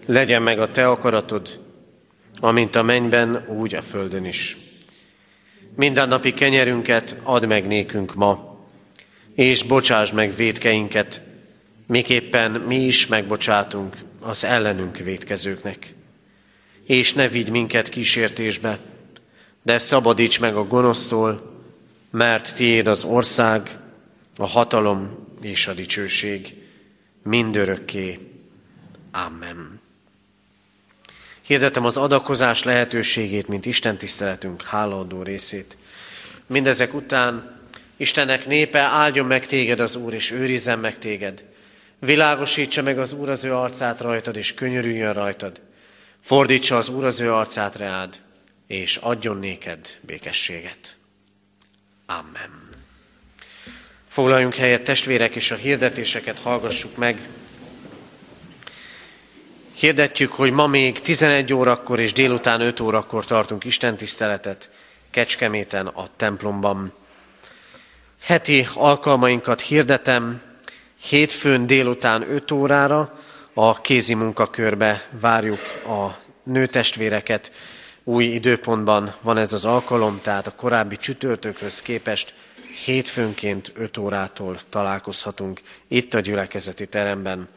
legyen 0.06 0.42
meg 0.42 0.60
a 0.60 0.68
Te 0.68 0.88
akaratod, 0.88 1.60
amint 2.40 2.76
a 2.76 2.82
mennyben, 2.82 3.44
úgy 3.48 3.74
a 3.74 3.82
földön 3.82 4.24
is. 4.24 4.56
Mindennapi 5.76 6.32
kenyerünket 6.32 7.16
add 7.22 7.46
meg 7.46 7.66
nékünk 7.66 8.14
ma, 8.14 8.54
és 9.36 9.62
bocsáss 9.62 10.10
meg 10.10 10.34
védkeinket, 10.34 11.20
miképpen 11.86 12.50
mi 12.50 12.84
is 12.84 13.06
megbocsátunk 13.06 13.96
az 14.20 14.44
ellenünk 14.44 14.96
védkezőknek. 14.96 15.94
És 16.84 17.14
ne 17.14 17.28
vigy 17.28 17.50
minket 17.50 17.88
kísértésbe, 17.88 18.78
de 19.62 19.78
szabadíts 19.78 20.40
meg 20.40 20.56
a 20.56 20.66
gonosztól, 20.66 21.62
mert 22.10 22.54
tiéd 22.54 22.88
az 22.88 23.04
ország, 23.04 23.78
a 24.36 24.46
hatalom 24.46 25.26
és 25.42 25.66
a 25.66 25.74
dicsőség 25.74 26.54
mindörökké. 27.22 28.18
Amen. 29.12 29.80
Hirdetem 31.42 31.84
az 31.84 31.96
adakozás 31.96 32.62
lehetőségét, 32.62 33.48
mint 33.48 33.66
Isten 33.66 33.96
tiszteletünk 33.96 34.62
hálaadó 34.62 35.22
részét. 35.22 35.76
Mindezek 36.46 36.94
után 36.94 37.55
Istennek 37.96 38.46
népe 38.46 38.78
áldjon 38.78 39.26
meg 39.26 39.46
téged 39.46 39.80
az 39.80 39.96
Úr, 39.96 40.14
és 40.14 40.30
őrizzen 40.30 40.78
meg 40.78 40.98
téged. 40.98 41.44
Világosítsa 41.98 42.82
meg 42.82 42.98
az 42.98 43.12
Úr 43.12 43.30
az 43.30 43.44
ő 43.44 43.54
arcát 43.54 44.00
rajtad, 44.00 44.36
és 44.36 44.54
könyörüljön 44.54 45.12
rajtad. 45.12 45.60
Fordítsa 46.20 46.76
az 46.76 46.88
Úr 46.88 47.04
az 47.04 47.20
ő 47.20 47.32
arcát 47.32 47.76
reád, 47.76 48.20
és 48.66 48.96
adjon 48.96 49.38
néked 49.38 49.98
békességet. 50.00 50.96
Amen. 52.06 52.68
Foglaljunk 54.08 54.54
helyet, 54.54 54.82
testvérek, 54.82 55.34
és 55.34 55.50
a 55.50 55.54
hirdetéseket 55.54 56.38
hallgassuk 56.38 56.96
meg. 56.96 57.28
Hirdetjük, 59.72 60.32
hogy 60.32 60.50
ma 60.52 60.66
még 60.66 61.00
11 61.00 61.52
órakor 61.52 62.00
és 62.00 62.12
délután 62.12 62.60
5 62.60 62.80
órakor 62.80 63.24
tartunk 63.24 63.64
istentiszteletet 63.64 64.70
Kecskeméten 65.10 65.86
a 65.86 66.08
templomban. 66.16 66.92
Heti 68.20 68.66
alkalmainkat 68.74 69.60
hirdetem, 69.60 70.42
hétfőn 71.00 71.66
délután 71.66 72.30
5 72.30 72.50
órára 72.50 73.20
a 73.54 73.80
kézi 73.80 74.14
munkakörbe 74.14 75.08
várjuk 75.20 75.60
a 75.86 76.18
nőtestvéreket. 76.42 77.52
Új 78.04 78.24
időpontban 78.24 79.14
van 79.20 79.36
ez 79.36 79.52
az 79.52 79.64
alkalom, 79.64 80.20
tehát 80.22 80.46
a 80.46 80.54
korábbi 80.54 80.96
csütörtökhöz 80.96 81.82
képest 81.82 82.34
hétfőnként 82.84 83.72
5 83.74 83.96
órától 83.96 84.58
találkozhatunk 84.68 85.60
itt 85.88 86.14
a 86.14 86.20
gyülekezeti 86.20 86.86
teremben. 86.86 87.48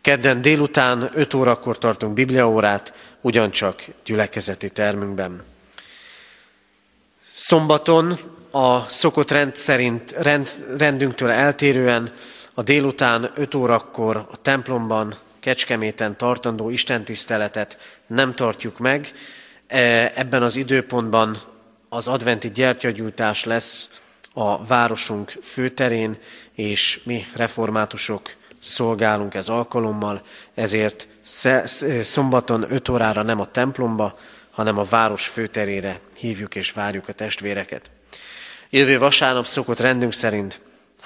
Kedden 0.00 0.42
délután 0.42 1.10
5 1.14 1.34
órakor 1.34 1.78
tartunk 1.78 2.12
bibliaórát, 2.12 2.94
ugyancsak 3.20 3.82
gyülekezeti 4.04 4.70
termünkben. 4.70 5.42
Szombaton 7.32 8.18
a 8.56 8.84
szokott 8.88 9.30
rend 9.30 9.56
szerint, 9.56 10.10
rend, 10.10 10.48
rendünktől 10.78 11.30
eltérően 11.30 12.12
a 12.54 12.62
délután 12.62 13.30
5 13.34 13.54
órakor 13.54 14.16
a 14.16 14.36
templomban, 14.42 15.14
Kecskeméten 15.40 16.16
tartandó 16.16 16.70
istentiszteletet 16.70 17.78
nem 18.06 18.34
tartjuk 18.34 18.78
meg. 18.78 19.12
E, 19.66 20.12
ebben 20.14 20.42
az 20.42 20.56
időpontban 20.56 21.36
az 21.88 22.08
adventi 22.08 22.50
gyertyagyújtás 22.50 23.44
lesz 23.44 23.90
a 24.32 24.64
városunk 24.64 25.32
főterén, 25.42 26.16
és 26.54 27.00
mi 27.04 27.24
reformátusok 27.34 28.34
szolgálunk 28.60 29.34
ez 29.34 29.48
alkalommal, 29.48 30.22
ezért 30.54 31.08
szombaton 32.02 32.72
5 32.72 32.88
órára 32.88 33.22
nem 33.22 33.40
a 33.40 33.50
templomba, 33.50 34.18
hanem 34.50 34.78
a 34.78 34.84
város 34.84 35.26
főterére 35.26 36.00
hívjuk 36.18 36.54
és 36.54 36.72
várjuk 36.72 37.08
a 37.08 37.12
testvéreket. 37.12 37.90
Jövő 38.70 38.98
vasárnap 38.98 39.46
szokott 39.46 39.80
rendünk 39.80 40.12
szerint 40.12 40.60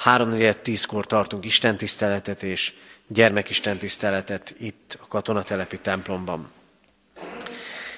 3-4-10-kor 0.04 1.06
tartunk 1.06 1.44
istentiszteletet 1.44 2.42
és 2.42 2.72
gyermekistentiszteletet 3.06 4.54
itt 4.58 4.98
a 5.02 5.06
katonatelepi 5.08 5.78
templomban. 5.78 6.50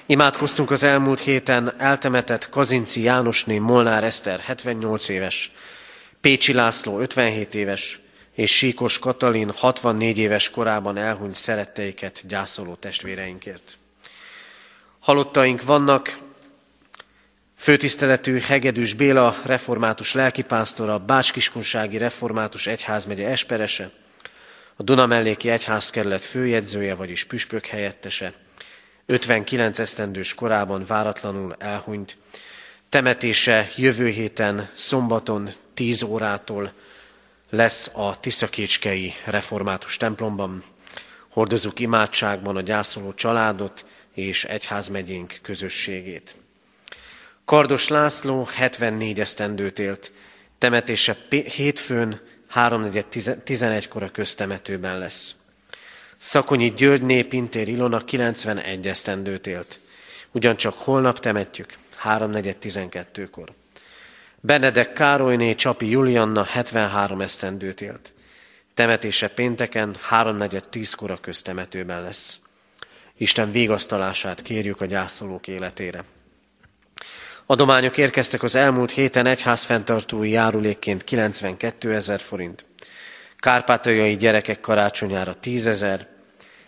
Imádkoztunk 0.05 0.71
az 0.71 0.83
elmúlt 0.83 1.19
héten 1.19 1.73
eltemetett 1.77 2.49
Kazinci 2.49 3.01
Jánosné 3.01 3.59
Molnár 3.59 4.03
Eszter 4.03 4.39
78 4.39 5.09
éves, 5.09 5.51
Pécsi 6.21 6.53
László 6.53 6.99
57 6.99 7.55
éves, 7.55 7.99
és 8.33 8.51
Síkos 8.57 8.99
Katalin 8.99 9.51
64 9.51 10.17
éves 10.17 10.49
korában 10.49 10.97
elhunyt 10.97 11.35
szeretteiket 11.35 12.21
gyászoló 12.27 12.75
testvéreinkért. 12.75 13.77
Halottaink 14.99 15.63
vannak, 15.63 16.17
főtiszteletű 17.63 18.39
Hegedűs 18.39 18.93
Béla, 18.93 19.35
református 19.45 20.13
lelkipásztora, 20.13 20.97
Bácskiskunsági 20.99 21.97
református 21.97 22.67
egyházmegye 22.67 23.27
esperese, 23.27 23.91
a 24.75 24.83
Dunamelléki 24.83 25.49
egyházkerület 25.49 26.23
főjegyzője, 26.23 26.95
vagyis 26.95 27.23
püspök 27.23 27.65
helyettese, 27.65 28.33
59 29.05 29.79
esztendős 29.79 30.33
korában 30.33 30.83
váratlanul 30.87 31.55
elhunyt. 31.59 32.17
Temetése 32.89 33.69
jövő 33.75 34.07
héten 34.07 34.69
szombaton 34.73 35.49
10 35.73 36.01
órától 36.01 36.73
lesz 37.49 37.91
a 37.93 38.19
Tiszakécskei 38.19 39.13
református 39.25 39.97
templomban. 39.97 40.63
Hordozunk 41.29 41.79
imádságban 41.79 42.55
a 42.55 42.61
gyászoló 42.61 43.13
családot 43.13 43.85
és 44.13 44.43
egyházmegyénk 44.43 45.39
közösségét. 45.41 46.42
Kardos 47.45 47.87
László 47.87 48.47
74 48.55 49.19
esztendőt 49.19 49.79
élt, 49.79 50.11
temetése 50.57 51.17
hétfőn 51.29 52.21
3.11-kor 52.55 54.03
a 54.03 54.11
köztemetőben 54.11 54.99
lesz. 54.99 55.35
Szakonyi 56.17 56.73
Györgyné 56.73 57.23
Pintér 57.23 57.67
Ilona 57.67 58.03
91 58.03 58.87
esztendőt 58.87 59.47
élt. 59.47 59.79
Ugyancsak 60.31 60.73
holnap 60.73 61.19
temetjük, 61.19 61.73
3.4.12-kor. 62.03 63.53
Benedek 64.39 64.93
Károlyné 64.93 65.55
Csapi 65.55 65.89
Julianna 65.89 66.43
73 66.43 67.21
esztendőt 67.21 67.81
élt. 67.81 68.13
Temetése 68.73 69.27
pénteken 69.27 69.95
3.4.10-kor 70.09 71.11
a 71.11 71.17
köztemetőben 71.17 72.01
lesz. 72.01 72.39
Isten 73.17 73.51
végasztalását 73.51 74.41
kérjük 74.41 74.81
a 74.81 74.85
gyászolók 74.85 75.47
életére. 75.47 76.03
Adományok 77.45 77.97
érkeztek 77.97 78.43
az 78.43 78.55
elmúlt 78.55 78.91
héten 78.91 79.25
egyházfenntartói 79.25 80.29
járulékként 80.29 81.03
92 81.03 81.93
ezer 81.93 82.19
forint, 82.19 82.65
kárpátaljai 83.37 84.15
gyerekek 84.15 84.59
karácsonyára 84.59 85.33
10 85.33 85.67
ezer, 85.67 86.07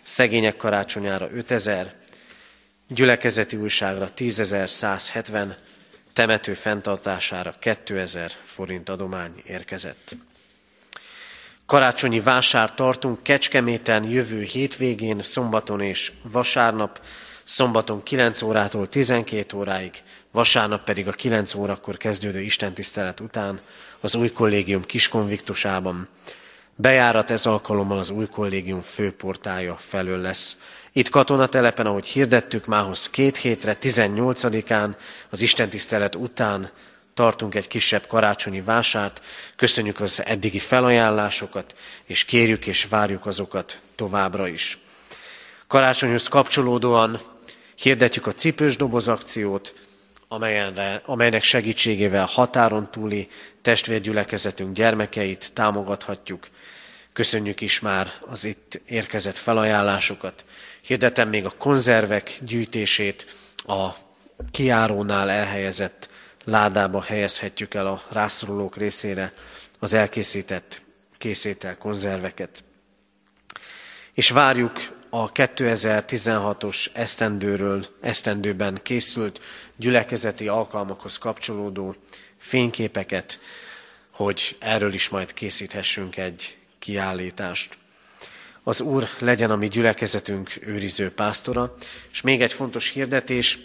szegények 0.02 0.56
karácsonyára 0.56 1.28
5 1.32 1.50
ezer, 1.50 1.94
gyülekezeti 2.88 3.56
újságra 3.56 4.08
10.170, 4.16 5.54
temető 6.12 6.54
fenntartására 6.54 7.54
2000 7.58 8.30
forint 8.44 8.88
adomány 8.88 9.32
érkezett. 9.44 10.16
Karácsonyi 11.66 12.20
vásár 12.20 12.74
tartunk 12.74 13.22
Kecskeméten 13.22 14.04
jövő 14.04 14.42
hétvégén, 14.42 15.20
szombaton 15.20 15.80
és 15.80 16.12
vasárnap, 16.22 17.00
szombaton 17.46 18.02
9 18.02 18.42
órától 18.42 18.88
12 18.88 19.56
óráig, 19.56 20.02
vasárnap 20.32 20.84
pedig 20.84 21.08
a 21.08 21.12
9 21.12 21.54
órakor 21.54 21.96
kezdődő 21.96 22.40
istentisztelet 22.40 23.20
után 23.20 23.60
az 24.00 24.14
új 24.14 24.30
kollégium 24.30 24.84
kiskonviktusában. 24.84 26.08
Bejárat 26.74 27.30
ez 27.30 27.46
alkalommal 27.46 27.98
az 27.98 28.10
új 28.10 28.26
kollégium 28.26 28.80
főportája 28.80 29.76
felől 29.76 30.18
lesz. 30.18 30.58
Itt 30.92 31.08
katonatelepen, 31.08 31.86
ahogy 31.86 32.06
hirdettük, 32.06 32.66
mához 32.66 33.10
két 33.10 33.36
hétre, 33.36 33.76
18-án, 33.80 34.94
az 35.30 35.40
istentisztelet 35.40 36.14
után 36.14 36.70
tartunk 37.14 37.54
egy 37.54 37.68
kisebb 37.68 38.06
karácsonyi 38.06 38.60
vásárt, 38.60 39.22
köszönjük 39.56 40.00
az 40.00 40.22
eddigi 40.24 40.58
felajánlásokat, 40.58 41.74
és 42.04 42.24
kérjük 42.24 42.66
és 42.66 42.84
várjuk 42.84 43.26
azokat 43.26 43.80
továbbra 43.94 44.48
is. 44.48 44.78
Karácsonyhoz 45.66 46.28
kapcsolódóan 46.28 47.20
hirdetjük 47.76 48.26
a 48.26 48.32
cipős 48.32 48.76
doboz 48.76 49.08
akciót, 49.08 49.74
amelynek 51.04 51.42
segítségével 51.42 52.24
határon 52.24 52.90
túli 52.90 53.28
testvérgyülekezetünk 53.62 54.74
gyermekeit 54.74 55.52
támogathatjuk. 55.52 56.48
Köszönjük 57.12 57.60
is 57.60 57.80
már 57.80 58.12
az 58.20 58.44
itt 58.44 58.80
érkezett 58.86 59.36
felajánlásokat. 59.36 60.44
Hirdetem 60.80 61.28
még 61.28 61.44
a 61.44 61.52
konzervek 61.58 62.38
gyűjtését, 62.40 63.36
a 63.56 63.88
kiárónál 64.50 65.30
elhelyezett 65.30 66.08
ládába 66.44 67.02
helyezhetjük 67.02 67.74
el 67.74 67.86
a 67.86 68.02
rászorulók 68.10 68.76
részére 68.76 69.32
az 69.78 69.94
elkészített 69.94 70.82
készétel 71.18 71.76
konzerveket. 71.76 72.64
És 74.12 74.30
várjuk 74.30 74.95
a 75.22 75.32
2016-os 75.32 76.86
esztendőről, 76.92 77.86
esztendőben 78.00 78.78
készült 78.82 79.40
gyülekezeti 79.76 80.48
alkalmakhoz 80.48 81.18
kapcsolódó 81.18 81.94
fényképeket, 82.38 83.40
hogy 84.10 84.56
erről 84.58 84.92
is 84.92 85.08
majd 85.08 85.32
készíthessünk 85.32 86.16
egy 86.16 86.56
kiállítást. 86.78 87.78
Az 88.62 88.80
Úr 88.80 89.08
legyen 89.18 89.50
a 89.50 89.56
mi 89.56 89.68
gyülekezetünk 89.68 90.50
őriző 90.60 91.10
pásztora, 91.10 91.74
és 92.12 92.20
még 92.20 92.42
egy 92.42 92.52
fontos 92.52 92.88
hirdetés, 92.88 93.58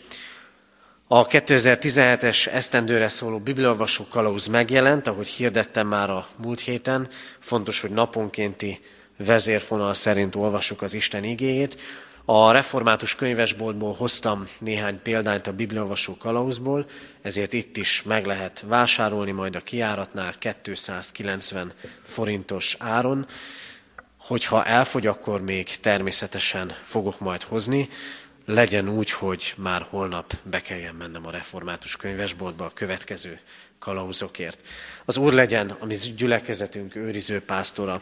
A 1.13 1.27
2017-es 1.27 2.47
esztendőre 2.47 3.07
szóló 3.07 3.39
bibliolvasó 3.39 4.05
kalauz 4.09 4.47
megjelent, 4.47 5.07
ahogy 5.07 5.27
hirdettem 5.27 5.87
már 5.87 6.09
a 6.09 6.27
múlt 6.35 6.59
héten. 6.59 7.09
Fontos, 7.39 7.81
hogy 7.81 7.89
naponkénti 7.89 8.81
vezérfonal 9.25 9.93
szerint 9.93 10.35
olvassuk 10.35 10.81
az 10.81 10.93
Isten 10.93 11.23
igéjét. 11.23 11.79
A 12.25 12.51
református 12.51 13.15
könyvesboltból 13.15 13.93
hoztam 13.93 14.47
néhány 14.59 15.01
példányt 15.01 15.47
a 15.47 15.53
bibliolvasó 15.53 16.17
kalauzból, 16.17 16.85
ezért 17.21 17.53
itt 17.53 17.77
is 17.77 18.03
meg 18.03 18.25
lehet 18.25 18.63
vásárolni 18.67 19.31
majd 19.31 19.55
a 19.55 19.59
kiáratnál 19.59 20.33
290 20.61 21.73
forintos 22.03 22.75
áron. 22.79 23.27
Hogyha 24.17 24.65
elfogy, 24.65 25.07
akkor 25.07 25.41
még 25.41 25.67
természetesen 25.79 26.73
fogok 26.83 27.19
majd 27.19 27.43
hozni 27.43 27.89
legyen 28.45 28.89
úgy, 28.89 29.11
hogy 29.11 29.53
már 29.57 29.85
holnap 29.89 30.33
be 30.43 30.61
kelljen 30.61 30.95
mennem 30.95 31.25
a 31.25 31.31
református 31.31 31.95
könyvesboltba 31.95 32.65
a 32.65 32.71
következő 32.73 33.39
kalauzokért. 33.79 34.59
Az 35.05 35.17
Úr 35.17 35.33
legyen 35.33 35.75
a 35.79 35.85
mi 35.85 35.95
gyülekezetünk 35.95 36.95
őriző 36.95 37.41
pásztora. 37.41 38.01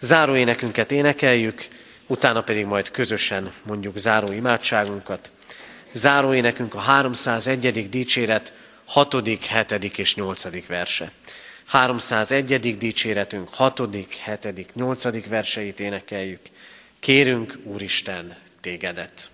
Záró 0.00 0.36
énekünket 0.36 0.92
énekeljük, 0.92 1.68
utána 2.06 2.42
pedig 2.42 2.64
majd 2.64 2.90
közösen 2.90 3.52
mondjuk 3.62 3.98
záró 3.98 4.32
imádságunkat. 4.32 5.30
Záró 5.92 6.34
énekünk 6.34 6.74
a 6.74 6.78
301. 6.78 7.88
dicséret 7.88 8.54
6., 8.84 9.14
7. 9.26 9.98
és 9.98 10.14
8. 10.14 10.66
verse. 10.66 11.12
301. 11.66 12.78
dicséretünk 12.78 13.48
6., 13.48 13.80
7., 14.24 14.74
8. 14.74 15.26
verseit 15.28 15.80
énekeljük. 15.80 16.40
Kérünk, 17.00 17.58
Úristen, 17.64 18.36
tégedet! 18.60 19.30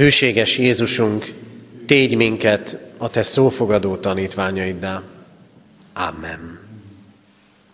Hűséges 0.00 0.58
Jézusunk, 0.58 1.32
tégy 1.86 2.16
minket 2.16 2.78
a 2.98 3.10
Te 3.10 3.22
szófogadó 3.22 3.96
tanítványaiddá. 3.96 5.02